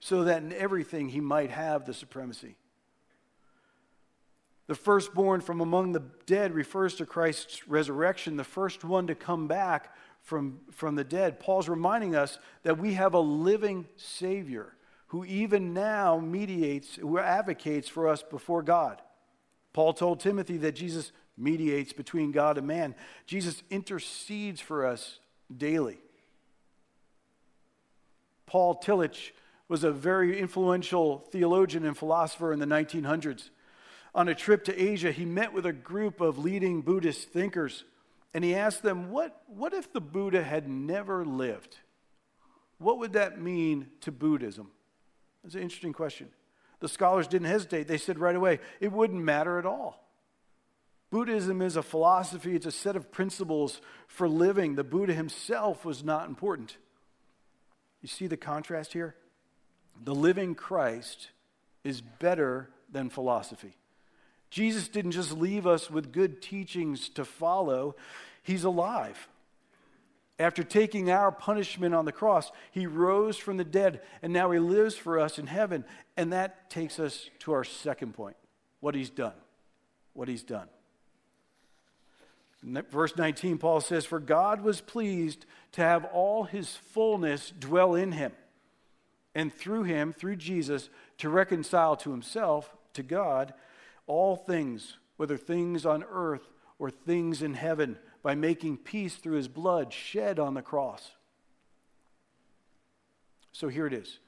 so 0.00 0.24
that 0.24 0.42
in 0.42 0.52
everything 0.52 1.08
He 1.08 1.20
might 1.20 1.50
have 1.50 1.84
the 1.84 1.94
supremacy. 1.94 2.56
The 4.68 4.74
firstborn 4.74 5.40
from 5.40 5.60
among 5.60 5.92
the 5.92 6.04
dead 6.26 6.54
refers 6.54 6.94
to 6.94 7.06
Christ's 7.06 7.66
resurrection, 7.68 8.36
the 8.36 8.44
first 8.44 8.84
one 8.84 9.08
to 9.08 9.14
come 9.14 9.48
back 9.48 9.94
from, 10.22 10.60
from 10.70 10.94
the 10.94 11.04
dead. 11.04 11.40
Paul's 11.40 11.68
reminding 11.68 12.14
us 12.14 12.38
that 12.62 12.78
we 12.78 12.94
have 12.94 13.14
a 13.14 13.20
living 13.20 13.86
Savior 13.96 14.74
who 15.08 15.24
even 15.24 15.74
now 15.74 16.18
mediates, 16.18 16.96
who 16.96 17.18
advocates 17.18 17.88
for 17.88 18.08
us 18.08 18.22
before 18.22 18.62
God. 18.62 19.02
Paul 19.72 19.92
told 19.92 20.20
Timothy 20.20 20.58
that 20.58 20.72
Jesus 20.72 21.12
mediates 21.36 21.92
between 21.92 22.32
God 22.32 22.58
and 22.58 22.66
man. 22.66 22.94
Jesus 23.26 23.62
intercedes 23.70 24.60
for 24.60 24.86
us 24.86 25.18
daily. 25.54 25.98
Paul 28.46 28.80
Tillich 28.80 29.30
was 29.68 29.84
a 29.84 29.90
very 29.90 30.38
influential 30.38 31.18
theologian 31.30 31.86
and 31.86 31.96
philosopher 31.96 32.52
in 32.52 32.58
the 32.58 32.66
1900s. 32.66 33.48
On 34.14 34.28
a 34.28 34.34
trip 34.34 34.64
to 34.64 34.78
Asia, 34.78 35.10
he 35.10 35.24
met 35.24 35.54
with 35.54 35.64
a 35.64 35.72
group 35.72 36.20
of 36.20 36.38
leading 36.38 36.82
Buddhist 36.82 37.30
thinkers 37.30 37.84
and 38.34 38.44
he 38.44 38.54
asked 38.54 38.82
them, 38.82 39.10
what, 39.10 39.42
what 39.46 39.74
if 39.74 39.92
the 39.92 40.00
Buddha 40.00 40.42
had 40.42 40.68
never 40.68 41.24
lived? 41.24 41.78
What 42.78 42.98
would 42.98 43.12
that 43.12 43.40
mean 43.40 43.88
to 44.00 44.12
Buddhism? 44.12 44.70
That's 45.42 45.54
an 45.54 45.62
interesting 45.62 45.92
question. 45.92 46.28
The 46.82 46.88
scholars 46.88 47.28
didn't 47.28 47.46
hesitate. 47.46 47.86
They 47.86 47.96
said 47.96 48.18
right 48.18 48.34
away, 48.34 48.58
it 48.80 48.90
wouldn't 48.90 49.22
matter 49.22 49.56
at 49.60 49.64
all. 49.64 50.04
Buddhism 51.10 51.62
is 51.62 51.76
a 51.76 51.82
philosophy, 51.82 52.56
it's 52.56 52.66
a 52.66 52.72
set 52.72 52.96
of 52.96 53.12
principles 53.12 53.80
for 54.08 54.28
living. 54.28 54.74
The 54.74 54.82
Buddha 54.82 55.12
himself 55.12 55.84
was 55.84 56.02
not 56.02 56.26
important. 56.26 56.76
You 58.00 58.08
see 58.08 58.26
the 58.26 58.36
contrast 58.36 58.92
here? 58.94 59.14
The 60.02 60.14
living 60.14 60.56
Christ 60.56 61.28
is 61.84 62.00
better 62.00 62.68
than 62.90 63.10
philosophy. 63.10 63.76
Jesus 64.50 64.88
didn't 64.88 65.12
just 65.12 65.30
leave 65.30 65.64
us 65.64 65.88
with 65.88 66.12
good 66.12 66.42
teachings 66.42 67.08
to 67.10 67.24
follow, 67.24 67.94
He's 68.42 68.64
alive. 68.64 69.28
After 70.42 70.64
taking 70.64 71.08
our 71.08 71.30
punishment 71.30 71.94
on 71.94 72.04
the 72.04 72.12
cross, 72.12 72.50
He 72.72 72.86
rose 72.86 73.36
from 73.36 73.58
the 73.58 73.64
dead, 73.64 74.00
and 74.22 74.32
now 74.32 74.50
He 74.50 74.58
lives 74.58 74.96
for 74.96 75.20
us 75.20 75.38
in 75.38 75.46
heaven. 75.46 75.84
And 76.16 76.32
that 76.32 76.68
takes 76.68 76.98
us 76.98 77.30
to 77.40 77.52
our 77.52 77.62
second 77.62 78.14
point 78.14 78.36
what 78.80 78.96
He's 78.96 79.10
done. 79.10 79.34
What 80.14 80.28
He's 80.28 80.42
done. 80.42 80.66
Verse 82.62 83.16
19, 83.16 83.58
Paul 83.58 83.80
says, 83.80 84.04
For 84.04 84.18
God 84.18 84.62
was 84.62 84.80
pleased 84.80 85.46
to 85.72 85.82
have 85.82 86.04
all 86.06 86.44
His 86.44 86.74
fullness 86.74 87.52
dwell 87.58 87.94
in 87.94 88.12
Him, 88.12 88.32
and 89.34 89.54
through 89.54 89.84
Him, 89.84 90.12
through 90.12 90.36
Jesus, 90.36 90.88
to 91.18 91.28
reconcile 91.28 91.96
to 91.96 92.10
Himself, 92.10 92.74
to 92.94 93.04
God, 93.04 93.54
all 94.08 94.34
things, 94.34 94.96
whether 95.16 95.36
things 95.36 95.86
on 95.86 96.04
earth 96.10 96.48
or 96.80 96.90
things 96.90 97.42
in 97.42 97.54
heaven, 97.54 97.96
by 98.22 98.34
making 98.34 98.76
peace 98.78 99.16
through 99.16 99.36
his 99.36 99.48
blood 99.48 99.92
shed 99.92 100.38
on 100.38 100.54
the 100.54 100.62
cross. 100.62 101.12
So 103.52 103.68
here 103.68 103.86
it 103.86 103.92
is. 103.92 104.18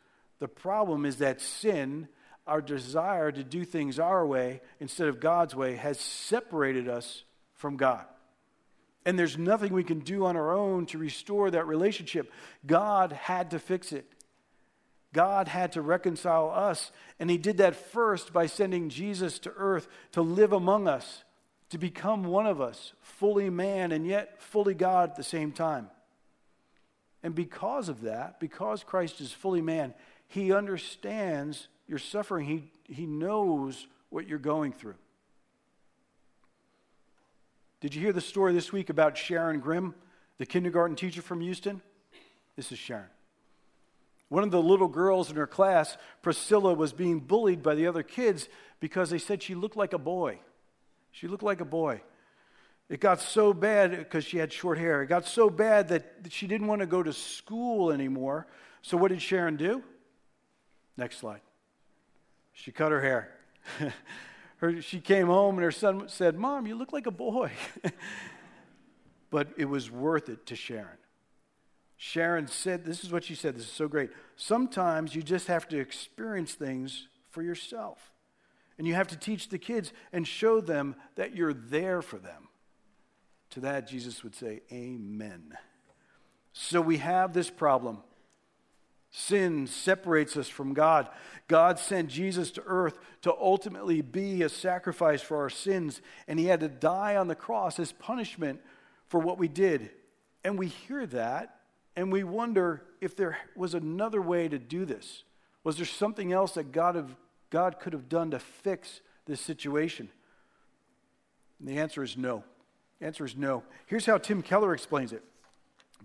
The 0.41 0.49
problem 0.49 1.07
is 1.07 1.17
that 1.19 1.41
sin, 1.41 2.09
our 2.47 2.61
desire 2.61 3.33
to 3.33 3.45
do 3.45 3.65
things 3.65 3.99
our 3.99 4.27
way 4.27 4.61
instead 4.81 5.09
of 5.09 5.21
God's 5.21 5.55
way, 5.55 5.77
has 5.77 5.99
separated 5.99 6.89
us 6.89 7.25
from 7.55 7.77
God. 7.77 8.05
And 9.07 9.19
there's 9.19 9.39
nothing 9.39 9.73
we 9.73 9.85
can 9.85 10.01
do 10.01 10.25
on 10.25 10.37
our 10.37 10.53
own 10.53 10.87
to 10.87 10.99
restore 10.99 11.51
that 11.51 11.67
relationship. 11.67 12.33
God 12.67 13.13
had 13.13 13.51
to 13.51 13.59
fix 13.59 13.93
it. 13.93 14.07
God 15.13 15.47
had 15.47 15.73
to 15.73 15.83
reconcile 15.83 16.51
us. 16.51 16.91
And 17.21 17.31
He 17.31 17.39
did 17.39 17.59
that 17.59 17.77
first 17.77 18.33
by 18.33 18.47
sending 18.47 18.89
Jesus 18.89 19.39
to 19.41 19.53
earth 19.57 19.89
to 20.13 20.23
live 20.23 20.53
among 20.53 20.89
us, 20.89 21.23
to 21.71 21.79
become 21.79 22.25
one 22.25 22.47
of 22.47 22.61
us, 22.61 22.93
fully 23.01 23.51
man 23.51 23.93
and 23.93 24.07
yet 24.07 24.41
fully 24.41 24.75
God 24.75 25.11
at 25.11 25.17
the 25.17 25.23
same 25.23 25.53
time. 25.53 25.89
And 27.23 27.35
because 27.35 27.89
of 27.89 28.03
that, 28.03 28.39
because 28.39 28.85
Christ 28.85 29.21
is 29.21 29.33
fully 29.33 29.63
man, 29.63 29.95
He 30.29 30.53
understands 30.53 31.69
your 31.89 31.99
suffering, 31.99 32.47
He, 32.47 32.71
he 32.93 33.07
knows 33.07 33.87
what 34.11 34.29
you're 34.29 34.39
going 34.39 34.73
through. 34.73 34.95
Did 37.81 37.95
you 37.95 38.01
hear 38.01 38.13
the 38.13 38.21
story 38.21 38.53
this 38.53 38.73
week 38.73 38.89
about 38.89 39.19
Sharon 39.19 39.61
Grimm, 39.61 39.95
the 40.39 40.47
kindergarten 40.47 40.97
teacher 40.97 41.21
from 41.21 41.41
Houston? 41.41 41.83
This 42.57 42.73
is 42.73 42.79
Sharon. 42.79 43.11
One 44.29 44.43
of 44.43 44.51
the 44.51 44.63
little 44.63 44.89
girls 44.89 45.31
in 45.31 45.37
her 45.37 45.47
class, 45.47 45.97
Priscilla, 46.23 46.75
was 46.75 46.93
being 46.93 47.21
bullied 47.21 47.63
by 47.63 47.75
the 47.75 47.87
other 47.87 48.03
kids 48.03 48.49
because 48.81 49.11
they 49.11 49.19
said 49.19 49.43
she 49.43 49.55
looked 49.55 49.77
like 49.77 49.93
a 49.93 49.99
boy. 49.99 50.39
She 51.15 51.29
looked 51.29 51.45
like 51.45 51.61
a 51.61 51.65
boy. 51.65 52.03
It 52.89 52.99
got 52.99 53.21
so 53.21 53.55
bad 53.55 53.97
because 53.97 54.25
she 54.25 54.37
had 54.37 54.53
short 54.53 54.79
hair. 54.79 55.01
It 55.03 55.07
got 55.07 55.27
so 55.27 55.49
bad 55.49 55.89
that 55.89 56.05
she 56.31 56.49
didn't 56.49 56.67
want 56.67 56.81
to 56.81 56.87
go 56.87 57.05
to 57.05 57.13
school 57.13 57.93
anymore. 57.93 58.49
So, 58.83 58.97
what 58.97 59.09
did 59.09 59.23
Sharon 59.23 59.57
do? 59.57 59.83
Next 60.97 61.19
slide. 61.19 61.41
She 62.53 62.73
cut 62.73 62.91
her 62.91 63.01
hair. 63.01 63.31
her, 64.57 64.83
she 64.83 64.99
came 64.99 65.29
home 65.29 65.55
and 65.55 65.65
her 65.65 65.71
son 65.71 66.09
said, 66.09 66.37
Mom, 66.37 66.67
you 66.67 66.75
look 66.75 66.93
like 66.93 67.07
a 67.07 67.13
boy. 67.13 67.53
but 69.31 69.49
it 69.57 69.67
was 69.67 69.91
worth 69.91 70.29
it 70.29 70.47
to 70.47 70.57
Sharon. 70.57 70.99
Sharon 71.97 72.49
said, 72.49 72.85
This 72.85 73.05
is 73.05 73.13
what 73.13 73.23
she 73.23 73.37
said. 73.37 73.55
This 73.55 73.67
is 73.67 73.73
so 73.73 73.87
great. 73.87 74.11
Sometimes 74.35 75.15
you 75.15 75.23
just 75.23 75.47
have 75.47 75.69
to 75.69 75.79
experience 75.79 76.55
things 76.55 77.07
for 77.31 77.41
yourself. 77.41 78.14
And 78.79 78.87
you 78.87 78.95
have 78.95 79.09
to 79.09 79.17
teach 79.17 79.49
the 79.49 79.59
kids 79.59 79.93
and 80.13 80.27
show 80.27 80.61
them 80.61 80.97
that 81.17 81.35
you're 81.35 81.55
there 81.55 82.03
for 82.03 82.19
them. 82.19 82.49
To 83.51 83.61
that, 83.61 83.87
Jesus 83.87 84.25
would 84.25 84.35
say, 84.35 84.63
Amen. 84.73 85.57
So 86.53 86.81
we 86.81 86.99
have 86.99 87.33
this 87.33 87.51
problem. 87.51 88.03
Sin 89.11 89.69
separates 89.69 90.37
us 90.37 90.49
from 90.49 90.75
God. 90.75 91.09
God 91.47 91.79
sent 91.79 92.09
Jesus 92.09 92.51
to 92.53 92.63
earth 92.67 92.99
to 93.23 93.33
ultimately 93.33 94.03
be 94.03 94.43
a 94.43 94.49
sacrifice 94.49 95.23
for 95.23 95.37
our 95.37 95.51
sins, 95.51 96.03
and 96.27 96.39
he 96.39 96.47
had 96.47 96.61
to 96.61 96.69
die 96.69 97.15
on 97.15 97.29
the 97.29 97.35
cross 97.37 97.79
as 97.79 97.93
punishment 97.93 98.61
for 99.07 99.21
what 99.21 99.39
we 99.39 99.47
did. 99.47 99.91
And 100.43 100.59
we 100.59 100.67
hear 100.67 101.07
that 101.07 101.61
and 101.97 102.13
we 102.13 102.25
wonder 102.25 102.83
if 103.01 103.17
there 103.17 103.39
was 103.55 103.75
another 103.75 104.21
way 104.21 104.49
to 104.49 104.59
do 104.59 104.85
this. 104.85 105.25
Was 105.63 105.77
there 105.77 105.87
something 105.87 106.33
else 106.33 106.53
that 106.53 106.73
God, 106.73 107.15
God 107.55 107.79
could 107.79 107.93
have 107.93 108.09
done 108.09 108.33
to 108.33 108.41
fix 108.41 109.01
this 109.27 109.41
situation? 109.41 110.09
And 111.61 111.69
the 111.69 111.79
answer 111.79 112.03
is 112.03 112.17
no. 112.17 112.43
The 112.99 113.07
answer 113.07 113.25
is 113.25 113.37
no. 113.37 113.63
Here's 113.87 114.07
how 114.07 114.19
Tim 114.19 114.43
Keller 114.43 114.75
explains 114.75 115.13
it 115.13 115.23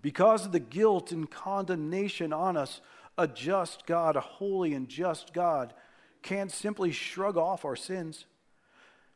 Because 0.00 0.46
of 0.46 0.52
the 0.52 0.60
guilt 0.60 1.10
and 1.10 1.28
condemnation 1.28 2.32
on 2.32 2.56
us, 2.56 2.80
a 3.18 3.26
just 3.26 3.84
God, 3.84 4.14
a 4.14 4.20
holy 4.20 4.74
and 4.74 4.88
just 4.88 5.34
God, 5.34 5.74
can't 6.22 6.52
simply 6.52 6.92
shrug 6.92 7.36
off 7.36 7.64
our 7.64 7.74
sins. 7.74 8.26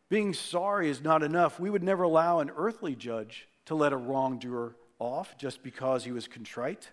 Being 0.09 0.35
sorry 0.35 0.91
is 0.91 1.05
not 1.05 1.23
enough. 1.23 1.61
We 1.61 1.71
would 1.71 1.85
never 1.85 2.03
allow 2.03 2.41
an 2.41 2.51
earthly 2.57 2.97
judge 2.97 3.47
to 3.67 3.77
let 3.77 3.93
a 3.93 3.97
wrongdoer 3.97 4.75
off 4.99 5.39
just 5.39 5.63
because 5.63 6.03
he 6.03 6.11
was 6.11 6.27
contrite? 6.27 6.91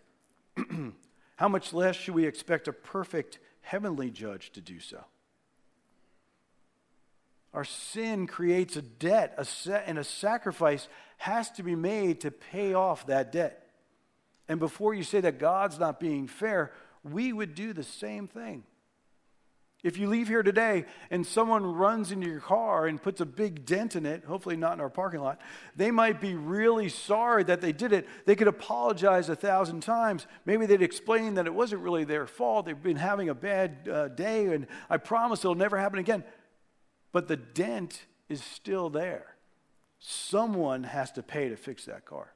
How 1.38 1.48
much 1.48 1.74
less 1.74 1.96
should 1.96 2.14
we 2.14 2.28
expect 2.28 2.68
a 2.68 2.74
perfect 2.74 3.40
heavenly 3.62 4.12
judge 4.12 4.52
to 4.52 4.62
do 4.62 4.80
so? 4.80 5.04
Our 7.54 7.66
sin 7.66 8.28
creates 8.28 8.78
a 8.78 8.82
debt, 8.82 9.34
a 9.38 9.46
set, 9.46 9.84
and 9.88 10.00
a 10.00 10.04
sacrifice 10.04 10.88
has 11.18 11.52
to 11.52 11.64
be 11.64 11.76
made 11.76 12.22
to 12.22 12.32
pay 12.32 12.74
off 12.74 13.08
that 13.08 13.32
debt. 13.32 13.68
And 14.48 14.60
before 14.60 14.94
you 14.94 15.04
say 15.04 15.22
that 15.22 15.40
God's 15.40 15.80
not 15.80 16.00
being 16.00 16.28
fair, 16.28 16.72
we 17.04 17.34
would 17.34 17.56
do 17.56 17.74
the 17.74 17.84
same 17.84 18.28
thing. 18.28 18.64
If 19.84 19.98
you 19.98 20.08
leave 20.08 20.28
here 20.28 20.44
today 20.44 20.86
and 21.10 21.26
someone 21.26 21.66
runs 21.66 22.12
into 22.12 22.28
your 22.30 22.40
car 22.40 22.86
and 22.86 23.02
puts 23.02 23.20
a 23.20 23.26
big 23.26 23.66
dent 23.66 23.96
in 23.96 24.06
it, 24.06 24.24
hopefully 24.24 24.56
not 24.56 24.74
in 24.74 24.80
our 24.80 24.90
parking 24.90 25.22
lot, 25.22 25.42
they 25.76 25.90
might 25.90 26.22
be 26.22 26.36
really 26.36 26.88
sorry 26.88 27.44
that 27.46 27.62
they 27.62 27.72
did 27.72 27.92
it. 27.92 28.08
They 28.26 28.36
could 28.36 28.48
apologize 28.48 29.28
a 29.30 29.36
thousand 29.36 29.82
times. 29.82 30.28
Maybe 30.46 30.68
they'd 30.68 30.84
explain 30.84 31.34
that 31.36 31.48
it 31.48 31.54
wasn't 31.54 31.82
really 31.82 32.04
their 32.04 32.28
fault. 32.28 32.68
They've 32.68 32.82
been 32.82 32.96
having 32.96 33.30
a 33.30 33.34
bad 33.34 33.90
uh, 33.92 34.08
day, 34.10 34.54
and 34.54 34.68
I 34.88 34.98
promise 34.98 35.40
it'll 35.40 35.56
never 35.56 35.80
happen 35.80 35.98
again. 35.98 36.24
But 37.12 37.28
the 37.28 37.38
dent 37.38 38.06
is 38.30 38.44
still 38.44 38.90
there. 38.90 39.36
Someone 40.00 40.84
has 40.84 41.12
to 41.14 41.24
pay 41.24 41.50
to 41.50 41.56
fix 41.56 41.86
that 41.86 42.06
car. 42.06 42.34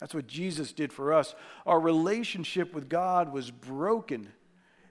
That's 0.00 0.14
what 0.14 0.26
Jesus 0.26 0.72
did 0.72 0.92
for 0.92 1.12
us. 1.12 1.34
Our 1.64 1.78
relationship 1.78 2.74
with 2.74 2.88
God 2.88 3.32
was 3.32 3.50
broken 3.50 4.32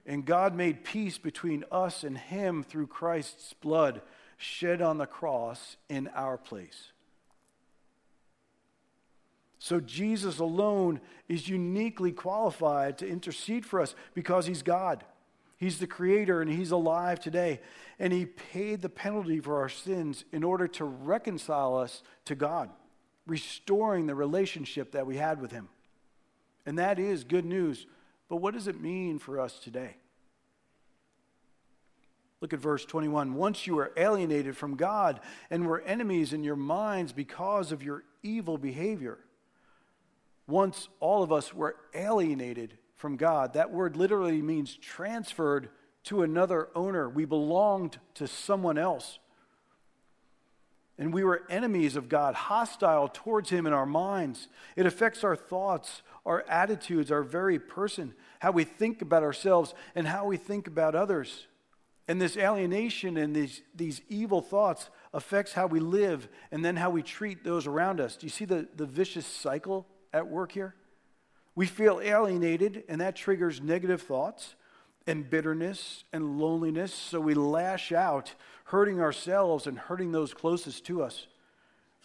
and 0.06 0.24
God 0.24 0.54
made 0.54 0.84
peace 0.84 1.18
between 1.18 1.64
us 1.70 2.02
and 2.02 2.16
him 2.18 2.62
through 2.62 2.88
Christ's 2.88 3.52
blood 3.52 4.02
shed 4.36 4.82
on 4.82 4.98
the 4.98 5.06
cross 5.06 5.76
in 5.88 6.08
our 6.08 6.36
place. 6.36 6.92
So 9.58 9.78
Jesus 9.78 10.40
alone 10.40 11.00
is 11.28 11.48
uniquely 11.48 12.10
qualified 12.10 12.98
to 12.98 13.08
intercede 13.08 13.64
for 13.64 13.80
us 13.80 13.94
because 14.12 14.46
he's 14.46 14.62
God. 14.62 15.04
He's 15.62 15.78
the 15.78 15.86
creator 15.86 16.42
and 16.42 16.50
he's 16.50 16.72
alive 16.72 17.20
today. 17.20 17.60
And 17.98 18.12
he 18.12 18.26
paid 18.26 18.82
the 18.82 18.88
penalty 18.88 19.38
for 19.38 19.60
our 19.60 19.68
sins 19.68 20.24
in 20.32 20.42
order 20.42 20.66
to 20.66 20.84
reconcile 20.84 21.76
us 21.76 22.02
to 22.24 22.34
God, 22.34 22.68
restoring 23.26 24.06
the 24.06 24.14
relationship 24.14 24.92
that 24.92 25.06
we 25.06 25.16
had 25.16 25.40
with 25.40 25.52
him. 25.52 25.68
And 26.66 26.78
that 26.78 26.98
is 26.98 27.22
good 27.24 27.44
news 27.44 27.86
but 28.32 28.38
what 28.38 28.54
does 28.54 28.66
it 28.66 28.80
mean 28.80 29.18
for 29.18 29.38
us 29.38 29.58
today? 29.58 29.94
Look 32.40 32.54
at 32.54 32.60
verse 32.60 32.86
21. 32.86 33.34
Once 33.34 33.66
you 33.66 33.74
were 33.74 33.92
alienated 33.94 34.56
from 34.56 34.74
God 34.74 35.20
and 35.50 35.66
were 35.66 35.82
enemies 35.82 36.32
in 36.32 36.42
your 36.42 36.56
minds 36.56 37.12
because 37.12 37.72
of 37.72 37.82
your 37.82 38.04
evil 38.22 38.56
behavior. 38.56 39.18
Once 40.46 40.88
all 40.98 41.22
of 41.22 41.30
us 41.30 41.52
were 41.52 41.76
alienated 41.92 42.78
from 43.02 43.16
God. 43.16 43.54
That 43.54 43.72
word 43.72 43.96
literally 43.96 44.40
means 44.40 44.76
transferred 44.76 45.70
to 46.04 46.22
another 46.22 46.68
owner. 46.76 47.08
We 47.08 47.24
belonged 47.24 47.98
to 48.14 48.28
someone 48.28 48.78
else. 48.78 49.18
And 50.98 51.12
we 51.12 51.24
were 51.24 51.42
enemies 51.50 51.96
of 51.96 52.08
God, 52.08 52.36
hostile 52.36 53.08
towards 53.12 53.50
Him 53.50 53.66
in 53.66 53.72
our 53.72 53.86
minds. 53.86 54.46
It 54.76 54.86
affects 54.86 55.24
our 55.24 55.34
thoughts, 55.34 56.02
our 56.24 56.44
attitudes, 56.48 57.10
our 57.10 57.24
very 57.24 57.58
person, 57.58 58.14
how 58.38 58.52
we 58.52 58.62
think 58.62 59.02
about 59.02 59.24
ourselves, 59.24 59.74
and 59.96 60.06
how 60.06 60.26
we 60.26 60.36
think 60.36 60.68
about 60.68 60.94
others. 60.94 61.48
And 62.06 62.20
this 62.20 62.36
alienation 62.36 63.16
and 63.16 63.34
these, 63.34 63.62
these 63.74 64.00
evil 64.10 64.40
thoughts 64.40 64.90
affects 65.12 65.54
how 65.54 65.66
we 65.66 65.80
live 65.80 66.28
and 66.52 66.64
then 66.64 66.76
how 66.76 66.90
we 66.90 67.02
treat 67.02 67.42
those 67.42 67.66
around 67.66 68.00
us. 68.00 68.14
Do 68.14 68.26
you 68.26 68.30
see 68.30 68.44
the, 68.44 68.68
the 68.76 68.86
vicious 68.86 69.26
cycle 69.26 69.88
at 70.12 70.28
work 70.28 70.52
here? 70.52 70.76
We 71.54 71.66
feel 71.66 72.00
alienated, 72.02 72.84
and 72.88 73.00
that 73.00 73.16
triggers 73.16 73.60
negative 73.60 74.02
thoughts 74.02 74.54
and 75.06 75.28
bitterness 75.28 76.04
and 76.12 76.38
loneliness. 76.38 76.94
So 76.94 77.20
we 77.20 77.34
lash 77.34 77.92
out, 77.92 78.34
hurting 78.64 79.00
ourselves 79.00 79.66
and 79.66 79.78
hurting 79.78 80.12
those 80.12 80.32
closest 80.32 80.86
to 80.86 81.02
us, 81.02 81.26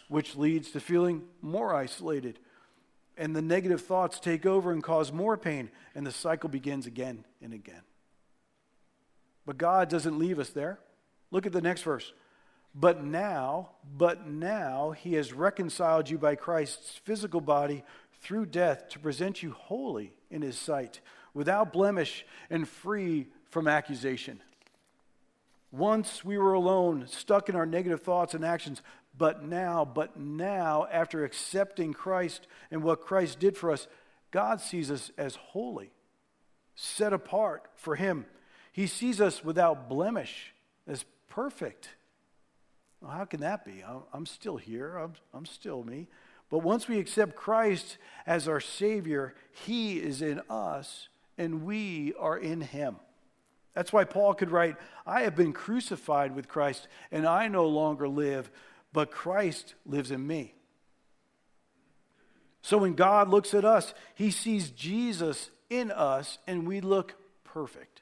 which 0.08 0.36
leads 0.36 0.70
to 0.72 0.80
feeling 0.80 1.22
more 1.40 1.74
isolated 1.74 2.38
and 3.18 3.34
the 3.34 3.42
negative 3.42 3.82
thoughts 3.82 4.20
take 4.20 4.46
over 4.46 4.72
and 4.72 4.82
cause 4.82 5.12
more 5.12 5.36
pain, 5.36 5.70
and 5.94 6.06
the 6.06 6.12
cycle 6.12 6.48
begins 6.48 6.86
again 6.86 7.24
and 7.42 7.52
again. 7.52 7.82
But 9.44 9.58
God 9.58 9.88
doesn't 9.88 10.18
leave 10.18 10.38
us 10.38 10.50
there. 10.50 10.78
Look 11.30 11.44
at 11.44 11.52
the 11.52 11.60
next 11.60 11.82
verse. 11.82 12.12
But 12.74 13.02
now, 13.02 13.70
but 13.96 14.28
now 14.28 14.92
he 14.92 15.14
has 15.14 15.32
reconciled 15.32 16.08
you 16.08 16.16
by 16.16 16.36
Christ's 16.36 17.00
physical 17.04 17.40
body 17.40 17.82
through 18.20 18.46
death 18.46 18.88
to 18.90 18.98
present 18.98 19.42
you 19.42 19.52
holy 19.52 20.12
in 20.30 20.42
his 20.42 20.58
sight, 20.58 21.00
without 21.34 21.72
blemish 21.72 22.24
and 22.50 22.68
free 22.68 23.26
from 23.50 23.68
accusation. 23.68 24.40
Once 25.70 26.24
we 26.24 26.38
were 26.38 26.54
alone, 26.54 27.06
stuck 27.06 27.48
in 27.48 27.56
our 27.56 27.66
negative 27.66 28.02
thoughts 28.02 28.34
and 28.34 28.44
actions, 28.44 28.82
but 29.16 29.44
now, 29.44 29.84
but 29.84 30.18
now, 30.18 30.86
after 30.90 31.24
accepting 31.24 31.92
Christ 31.92 32.46
and 32.70 32.82
what 32.82 33.00
Christ 33.00 33.38
did 33.38 33.56
for 33.56 33.70
us, 33.70 33.86
God 34.30 34.60
sees 34.60 34.90
us 34.90 35.10
as 35.18 35.34
holy, 35.36 35.90
set 36.74 37.12
apart 37.12 37.68
for 37.74 37.96
Him. 37.96 38.26
He 38.72 38.86
sees 38.86 39.20
us 39.20 39.44
without 39.44 39.88
blemish, 39.88 40.54
as 40.86 41.04
perfect. 41.28 41.90
Well, 43.00 43.10
how 43.10 43.24
can 43.24 43.40
that 43.40 43.64
be? 43.64 43.84
I'm 44.12 44.26
still 44.26 44.56
here, 44.56 44.96
I'm, 44.96 45.14
I'm 45.34 45.46
still 45.46 45.82
me. 45.82 46.06
But 46.50 46.60
once 46.60 46.88
we 46.88 46.98
accept 46.98 47.36
Christ 47.36 47.98
as 48.26 48.48
our 48.48 48.60
Savior, 48.60 49.34
He 49.66 49.98
is 49.98 50.22
in 50.22 50.40
us 50.48 51.08
and 51.36 51.64
we 51.64 52.14
are 52.18 52.36
in 52.36 52.60
Him. 52.60 52.96
That's 53.74 53.92
why 53.92 54.04
Paul 54.04 54.34
could 54.34 54.50
write, 54.50 54.76
I 55.06 55.22
have 55.22 55.36
been 55.36 55.52
crucified 55.52 56.34
with 56.34 56.48
Christ, 56.48 56.88
and 57.12 57.24
I 57.24 57.46
no 57.46 57.68
longer 57.68 58.08
live, 58.08 58.50
but 58.92 59.12
Christ 59.12 59.74
lives 59.86 60.10
in 60.10 60.26
me. 60.26 60.54
So 62.60 62.76
when 62.78 62.94
God 62.94 63.28
looks 63.28 63.54
at 63.54 63.64
us, 63.64 63.94
he 64.16 64.32
sees 64.32 64.70
Jesus 64.70 65.50
in 65.70 65.92
us, 65.92 66.38
and 66.46 66.66
we 66.66 66.80
look 66.80 67.14
perfect. 67.44 67.97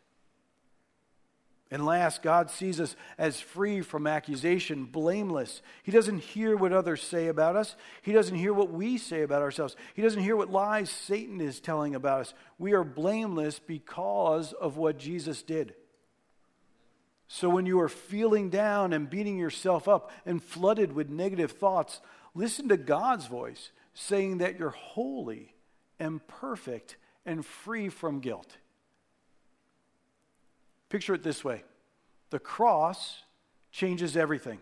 And 1.70 1.84
last, 1.84 2.22
God 2.22 2.48
sees 2.48 2.78
us 2.78 2.94
as 3.18 3.40
free 3.40 3.80
from 3.80 4.06
accusation, 4.06 4.84
blameless. 4.84 5.62
He 5.82 5.90
doesn't 5.90 6.18
hear 6.20 6.56
what 6.56 6.72
others 6.72 7.02
say 7.02 7.26
about 7.26 7.56
us. 7.56 7.74
He 8.02 8.12
doesn't 8.12 8.36
hear 8.36 8.52
what 8.52 8.70
we 8.70 8.98
say 8.98 9.22
about 9.22 9.42
ourselves. 9.42 9.74
He 9.94 10.02
doesn't 10.02 10.22
hear 10.22 10.36
what 10.36 10.52
lies 10.52 10.90
Satan 10.90 11.40
is 11.40 11.58
telling 11.58 11.96
about 11.96 12.20
us. 12.20 12.34
We 12.58 12.72
are 12.74 12.84
blameless 12.84 13.58
because 13.58 14.52
of 14.52 14.76
what 14.76 14.98
Jesus 14.98 15.42
did. 15.42 15.74
So 17.26 17.48
when 17.48 17.66
you 17.66 17.80
are 17.80 17.88
feeling 17.88 18.50
down 18.50 18.92
and 18.92 19.10
beating 19.10 19.36
yourself 19.36 19.88
up 19.88 20.12
and 20.24 20.40
flooded 20.40 20.92
with 20.92 21.10
negative 21.10 21.50
thoughts, 21.50 22.00
listen 22.34 22.68
to 22.68 22.76
God's 22.76 23.26
voice 23.26 23.72
saying 23.92 24.38
that 24.38 24.56
you're 24.58 24.70
holy 24.70 25.54
and 25.98 26.24
perfect 26.28 26.96
and 27.24 27.44
free 27.44 27.88
from 27.88 28.20
guilt. 28.20 28.58
Picture 30.88 31.14
it 31.14 31.22
this 31.22 31.44
way 31.44 31.64
the 32.30 32.38
cross 32.38 33.22
changes 33.70 34.16
everything. 34.16 34.58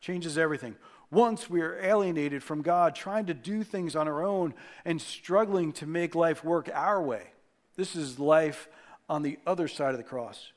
Changes 0.00 0.38
everything. 0.38 0.76
Once 1.10 1.48
we 1.48 1.62
are 1.62 1.78
alienated 1.80 2.42
from 2.42 2.62
God, 2.62 2.94
trying 2.94 3.26
to 3.26 3.34
do 3.34 3.62
things 3.62 3.96
on 3.96 4.08
our 4.08 4.24
own 4.24 4.54
and 4.84 5.00
struggling 5.00 5.72
to 5.74 5.86
make 5.86 6.14
life 6.14 6.44
work 6.44 6.68
our 6.72 7.00
way. 7.00 7.22
This 7.76 7.96
is 7.96 8.18
life 8.18 8.68
on 9.08 9.22
the 9.22 9.38
other 9.46 9.68
side 9.68 9.92
of 9.92 9.98
the 9.98 10.04
cross 10.04 10.52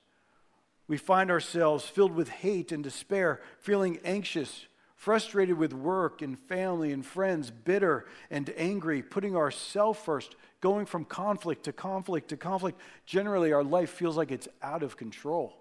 we 0.89 0.97
find 0.97 1.29
ourselves 1.29 1.85
filled 1.85 2.15
with 2.15 2.27
hate 2.29 2.71
and 2.71 2.83
despair, 2.83 3.39
feeling 3.59 3.99
anxious, 4.03 4.65
frustrated 4.99 5.57
with 5.57 5.71
work 5.71 6.21
and 6.21 6.37
family 6.37 6.91
and 6.91 7.05
friends, 7.05 7.49
bitter 7.49 8.05
and 8.29 8.53
angry, 8.57 9.01
putting 9.01 9.33
ourselves 9.33 9.97
first, 9.97 10.35
going 10.59 10.85
from 10.85 11.05
conflict 11.05 11.63
to 11.63 11.71
conflict 11.71 12.27
to 12.27 12.35
conflict. 12.35 12.77
Generally, 13.05 13.53
our 13.53 13.63
life 13.63 13.91
feels 13.91 14.17
like 14.17 14.29
it's 14.29 14.49
out 14.61 14.83
of 14.83 14.97
control. 14.97 15.55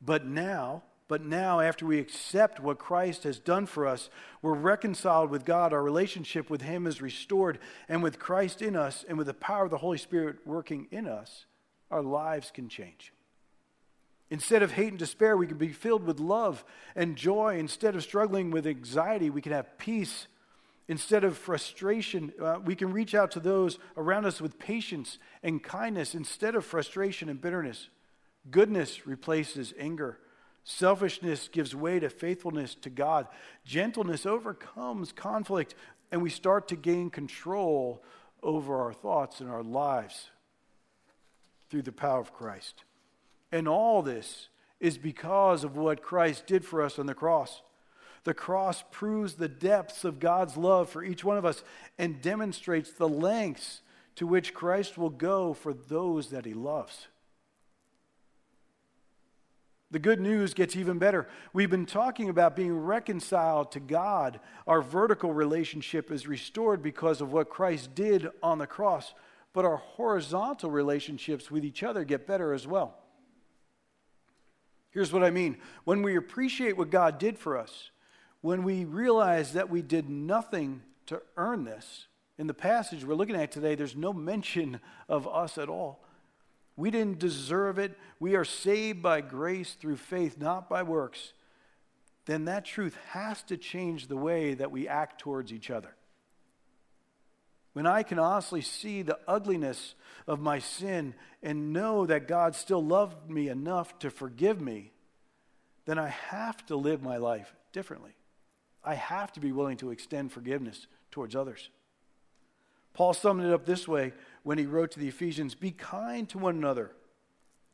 But 0.00 0.26
now, 0.26 0.84
but 1.08 1.24
now, 1.24 1.58
after 1.58 1.84
we 1.84 1.98
accept 1.98 2.60
what 2.60 2.78
Christ 2.78 3.24
has 3.24 3.40
done 3.40 3.66
for 3.66 3.84
us, 3.84 4.10
we're 4.40 4.54
reconciled 4.54 5.30
with 5.30 5.44
God. 5.44 5.72
Our 5.72 5.82
relationship 5.82 6.48
with 6.48 6.62
Him 6.62 6.86
is 6.86 7.02
restored. 7.02 7.58
And 7.88 8.00
with 8.00 8.20
Christ 8.20 8.62
in 8.62 8.76
us 8.76 9.04
and 9.08 9.18
with 9.18 9.26
the 9.26 9.34
power 9.34 9.64
of 9.64 9.70
the 9.70 9.78
Holy 9.78 9.98
Spirit 9.98 10.36
working 10.46 10.86
in 10.92 11.08
us, 11.08 11.46
our 11.90 12.02
lives 12.02 12.52
can 12.54 12.68
change. 12.68 13.12
Instead 14.30 14.62
of 14.62 14.72
hate 14.72 14.88
and 14.88 14.98
despair, 14.98 15.36
we 15.36 15.46
can 15.46 15.56
be 15.56 15.72
filled 15.72 16.04
with 16.04 16.20
love 16.20 16.64
and 16.94 17.16
joy. 17.16 17.56
Instead 17.58 17.96
of 17.96 18.02
struggling 18.02 18.50
with 18.50 18.66
anxiety, 18.66 19.30
we 19.30 19.40
can 19.40 19.52
have 19.52 19.78
peace. 19.78 20.26
Instead 20.86 21.24
of 21.24 21.36
frustration, 21.36 22.32
uh, 22.42 22.58
we 22.64 22.74
can 22.74 22.92
reach 22.92 23.14
out 23.14 23.30
to 23.30 23.40
those 23.40 23.78
around 23.96 24.24
us 24.24 24.40
with 24.40 24.58
patience 24.58 25.18
and 25.42 25.62
kindness 25.62 26.14
instead 26.14 26.54
of 26.54 26.64
frustration 26.64 27.28
and 27.28 27.40
bitterness. 27.40 27.88
Goodness 28.50 29.06
replaces 29.06 29.74
anger. 29.78 30.18
Selfishness 30.64 31.48
gives 31.48 31.74
way 31.74 31.98
to 31.98 32.10
faithfulness 32.10 32.74
to 32.76 32.90
God. 32.90 33.26
Gentleness 33.64 34.26
overcomes 34.26 35.12
conflict, 35.12 35.74
and 36.12 36.22
we 36.22 36.30
start 36.30 36.68
to 36.68 36.76
gain 36.76 37.08
control 37.08 38.02
over 38.42 38.80
our 38.80 38.92
thoughts 38.92 39.40
and 39.40 39.50
our 39.50 39.62
lives 39.62 40.28
through 41.70 41.82
the 41.82 41.92
power 41.92 42.20
of 42.20 42.32
Christ. 42.32 42.84
And 43.50 43.66
all 43.68 44.02
this 44.02 44.48
is 44.80 44.98
because 44.98 45.64
of 45.64 45.76
what 45.76 46.02
Christ 46.02 46.46
did 46.46 46.64
for 46.64 46.82
us 46.82 46.98
on 46.98 47.06
the 47.06 47.14
cross. 47.14 47.62
The 48.24 48.34
cross 48.34 48.84
proves 48.90 49.34
the 49.34 49.48
depths 49.48 50.04
of 50.04 50.20
God's 50.20 50.56
love 50.56 50.90
for 50.90 51.02
each 51.02 51.24
one 51.24 51.38
of 51.38 51.44
us 51.44 51.62
and 51.98 52.20
demonstrates 52.20 52.92
the 52.92 53.08
lengths 53.08 53.80
to 54.16 54.26
which 54.26 54.54
Christ 54.54 54.98
will 54.98 55.10
go 55.10 55.54
for 55.54 55.72
those 55.72 56.30
that 56.30 56.44
he 56.44 56.52
loves. 56.52 57.08
The 59.90 59.98
good 59.98 60.20
news 60.20 60.52
gets 60.52 60.76
even 60.76 60.98
better. 60.98 61.26
We've 61.54 61.70
been 61.70 61.86
talking 61.86 62.28
about 62.28 62.54
being 62.54 62.76
reconciled 62.76 63.72
to 63.72 63.80
God. 63.80 64.40
Our 64.66 64.82
vertical 64.82 65.32
relationship 65.32 66.10
is 66.10 66.26
restored 66.26 66.82
because 66.82 67.22
of 67.22 67.32
what 67.32 67.48
Christ 67.48 67.94
did 67.94 68.28
on 68.42 68.58
the 68.58 68.66
cross, 68.66 69.14
but 69.54 69.64
our 69.64 69.78
horizontal 69.78 70.70
relationships 70.70 71.50
with 71.50 71.64
each 71.64 71.82
other 71.82 72.04
get 72.04 72.26
better 72.26 72.52
as 72.52 72.66
well. 72.66 72.98
Here's 74.90 75.12
what 75.12 75.22
I 75.22 75.30
mean 75.30 75.58
when 75.84 76.02
we 76.02 76.16
appreciate 76.16 76.76
what 76.76 76.90
God 76.90 77.18
did 77.18 77.38
for 77.38 77.56
us, 77.56 77.90
when 78.40 78.62
we 78.62 78.84
realize 78.84 79.52
that 79.52 79.70
we 79.70 79.82
did 79.82 80.08
nothing 80.08 80.82
to 81.06 81.20
earn 81.36 81.64
this, 81.64 82.06
in 82.38 82.46
the 82.46 82.54
passage 82.54 83.04
we're 83.04 83.14
looking 83.14 83.36
at 83.36 83.50
today, 83.50 83.74
there's 83.74 83.96
no 83.96 84.12
mention 84.12 84.80
of 85.08 85.26
us 85.26 85.58
at 85.58 85.68
all. 85.68 86.04
We 86.76 86.92
didn't 86.92 87.18
deserve 87.18 87.78
it. 87.78 87.98
We 88.20 88.36
are 88.36 88.44
saved 88.44 89.02
by 89.02 89.20
grace 89.20 89.74
through 89.74 89.96
faith, 89.96 90.38
not 90.38 90.68
by 90.68 90.84
works. 90.84 91.32
Then 92.26 92.44
that 92.44 92.64
truth 92.64 92.96
has 93.08 93.42
to 93.44 93.56
change 93.56 94.06
the 94.06 94.16
way 94.16 94.54
that 94.54 94.70
we 94.70 94.86
act 94.86 95.20
towards 95.20 95.52
each 95.52 95.70
other. 95.70 95.96
When 97.78 97.86
I 97.86 98.02
can 98.02 98.18
honestly 98.18 98.60
see 98.60 99.02
the 99.02 99.20
ugliness 99.28 99.94
of 100.26 100.40
my 100.40 100.58
sin 100.58 101.14
and 101.44 101.72
know 101.72 102.06
that 102.06 102.26
God 102.26 102.56
still 102.56 102.84
loved 102.84 103.30
me 103.30 103.48
enough 103.48 103.96
to 104.00 104.10
forgive 104.10 104.60
me, 104.60 104.90
then 105.84 105.96
I 105.96 106.08
have 106.08 106.66
to 106.66 106.74
live 106.74 107.04
my 107.04 107.18
life 107.18 107.54
differently. 107.72 108.16
I 108.82 108.96
have 108.96 109.30
to 109.34 109.40
be 109.40 109.52
willing 109.52 109.76
to 109.76 109.92
extend 109.92 110.32
forgiveness 110.32 110.88
towards 111.12 111.36
others. 111.36 111.70
Paul 112.94 113.14
summed 113.14 113.44
it 113.44 113.52
up 113.52 113.64
this 113.64 113.86
way 113.86 114.12
when 114.42 114.58
he 114.58 114.66
wrote 114.66 114.90
to 114.90 114.98
the 114.98 115.06
Ephesians 115.06 115.54
Be 115.54 115.70
kind 115.70 116.28
to 116.30 116.38
one 116.38 116.56
another, 116.56 116.90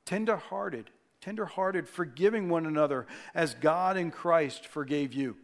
tenderhearted, 0.04 0.90
tenderhearted, 1.22 1.88
forgiving 1.88 2.50
one 2.50 2.66
another 2.66 3.06
as 3.34 3.54
God 3.54 3.96
in 3.96 4.10
Christ 4.10 4.66
forgave 4.66 5.14
you. 5.14 5.38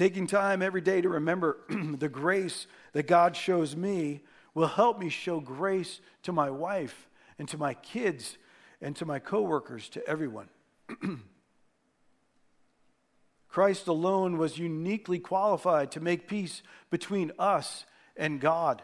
Taking 0.00 0.26
time 0.26 0.62
every 0.62 0.80
day 0.80 1.02
to 1.02 1.10
remember 1.10 1.58
the 1.68 2.08
grace 2.08 2.66
that 2.94 3.06
God 3.06 3.36
shows 3.36 3.76
me 3.76 4.22
will 4.54 4.66
help 4.66 4.98
me 4.98 5.10
show 5.10 5.40
grace 5.40 6.00
to 6.22 6.32
my 6.32 6.48
wife 6.48 7.06
and 7.38 7.46
to 7.50 7.58
my 7.58 7.74
kids 7.74 8.38
and 8.80 8.96
to 8.96 9.04
my 9.04 9.18
coworkers, 9.18 9.90
to 9.90 10.08
everyone. 10.08 10.48
Christ 13.50 13.88
alone 13.88 14.38
was 14.38 14.56
uniquely 14.56 15.18
qualified 15.18 15.90
to 15.90 16.00
make 16.00 16.26
peace 16.26 16.62
between 16.88 17.30
us 17.38 17.84
and 18.16 18.40
God. 18.40 18.80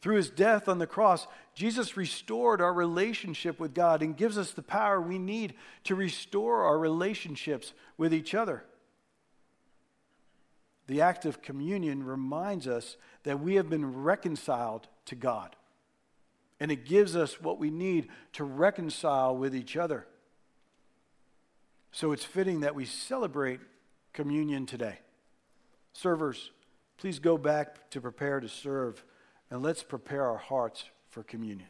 Through 0.00 0.18
his 0.18 0.30
death 0.30 0.68
on 0.68 0.78
the 0.78 0.86
cross, 0.86 1.26
Jesus 1.56 1.96
restored 1.96 2.60
our 2.60 2.72
relationship 2.72 3.58
with 3.58 3.74
God 3.74 4.02
and 4.02 4.16
gives 4.16 4.38
us 4.38 4.52
the 4.52 4.62
power 4.62 5.00
we 5.00 5.18
need 5.18 5.54
to 5.82 5.96
restore 5.96 6.62
our 6.62 6.78
relationships 6.78 7.72
with 7.96 8.14
each 8.14 8.32
other. 8.32 8.62
The 10.88 11.02
act 11.02 11.26
of 11.26 11.42
communion 11.42 12.02
reminds 12.02 12.66
us 12.66 12.96
that 13.22 13.40
we 13.40 13.54
have 13.54 13.68
been 13.68 14.02
reconciled 14.02 14.88
to 15.04 15.14
God, 15.14 15.54
and 16.58 16.72
it 16.72 16.86
gives 16.86 17.14
us 17.14 17.40
what 17.40 17.58
we 17.58 17.70
need 17.70 18.08
to 18.32 18.44
reconcile 18.44 19.36
with 19.36 19.54
each 19.54 19.76
other. 19.76 20.06
So 21.92 22.12
it's 22.12 22.24
fitting 22.24 22.60
that 22.60 22.74
we 22.74 22.86
celebrate 22.86 23.60
communion 24.14 24.64
today. 24.64 24.98
Servers, 25.92 26.50
please 26.96 27.18
go 27.18 27.36
back 27.36 27.90
to 27.90 28.00
prepare 28.00 28.40
to 28.40 28.48
serve 28.48 29.04
and 29.50 29.62
let's 29.62 29.82
prepare 29.82 30.24
our 30.26 30.38
hearts 30.38 30.84
for 31.10 31.22
communion. 31.22 31.68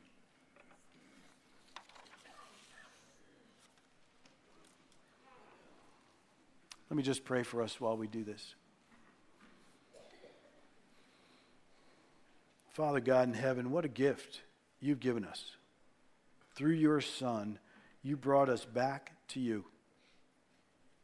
Let 6.88 6.96
me 6.96 7.02
just 7.02 7.24
pray 7.24 7.42
for 7.42 7.62
us 7.62 7.80
while 7.80 7.96
we 7.96 8.06
do 8.06 8.24
this. 8.24 8.54
Father 12.78 13.00
God 13.00 13.26
in 13.26 13.34
heaven, 13.34 13.72
what 13.72 13.84
a 13.84 13.88
gift 13.88 14.42
you've 14.78 15.00
given 15.00 15.24
us. 15.24 15.56
Through 16.54 16.74
your 16.74 17.00
Son, 17.00 17.58
you 18.04 18.16
brought 18.16 18.48
us 18.48 18.64
back 18.64 19.14
to 19.30 19.40
you. 19.40 19.64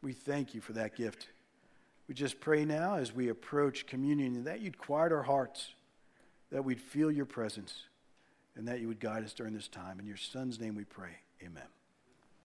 We 0.01 0.13
thank 0.13 0.55
you 0.55 0.61
for 0.61 0.73
that 0.75 0.95
gift. 0.95 1.27
We 2.07 2.15
just 2.15 2.39
pray 2.39 2.65
now 2.65 2.95
as 2.95 3.13
we 3.13 3.29
approach 3.29 3.89
communion 3.89 4.45
that 4.45 4.61
you'd 4.61 4.79
quiet 4.79 5.11
our 5.11 5.25
hearts 5.25 5.75
that 6.53 6.65
we'd 6.65 6.81
feel 6.81 7.11
your 7.11 7.27
presence 7.27 7.75
and 8.55 8.69
that 8.69 8.79
you 8.79 8.87
would 8.87 9.01
guide 9.01 9.25
us 9.25 9.35
during 9.35 9.53
this 9.53 9.67
time. 9.67 9.99
In 9.99 10.07
your 10.07 10.17
Son's 10.17 10.61
name 10.61 10.77
we 10.77 10.85
pray. 10.85 11.17
Amen. 11.43 11.65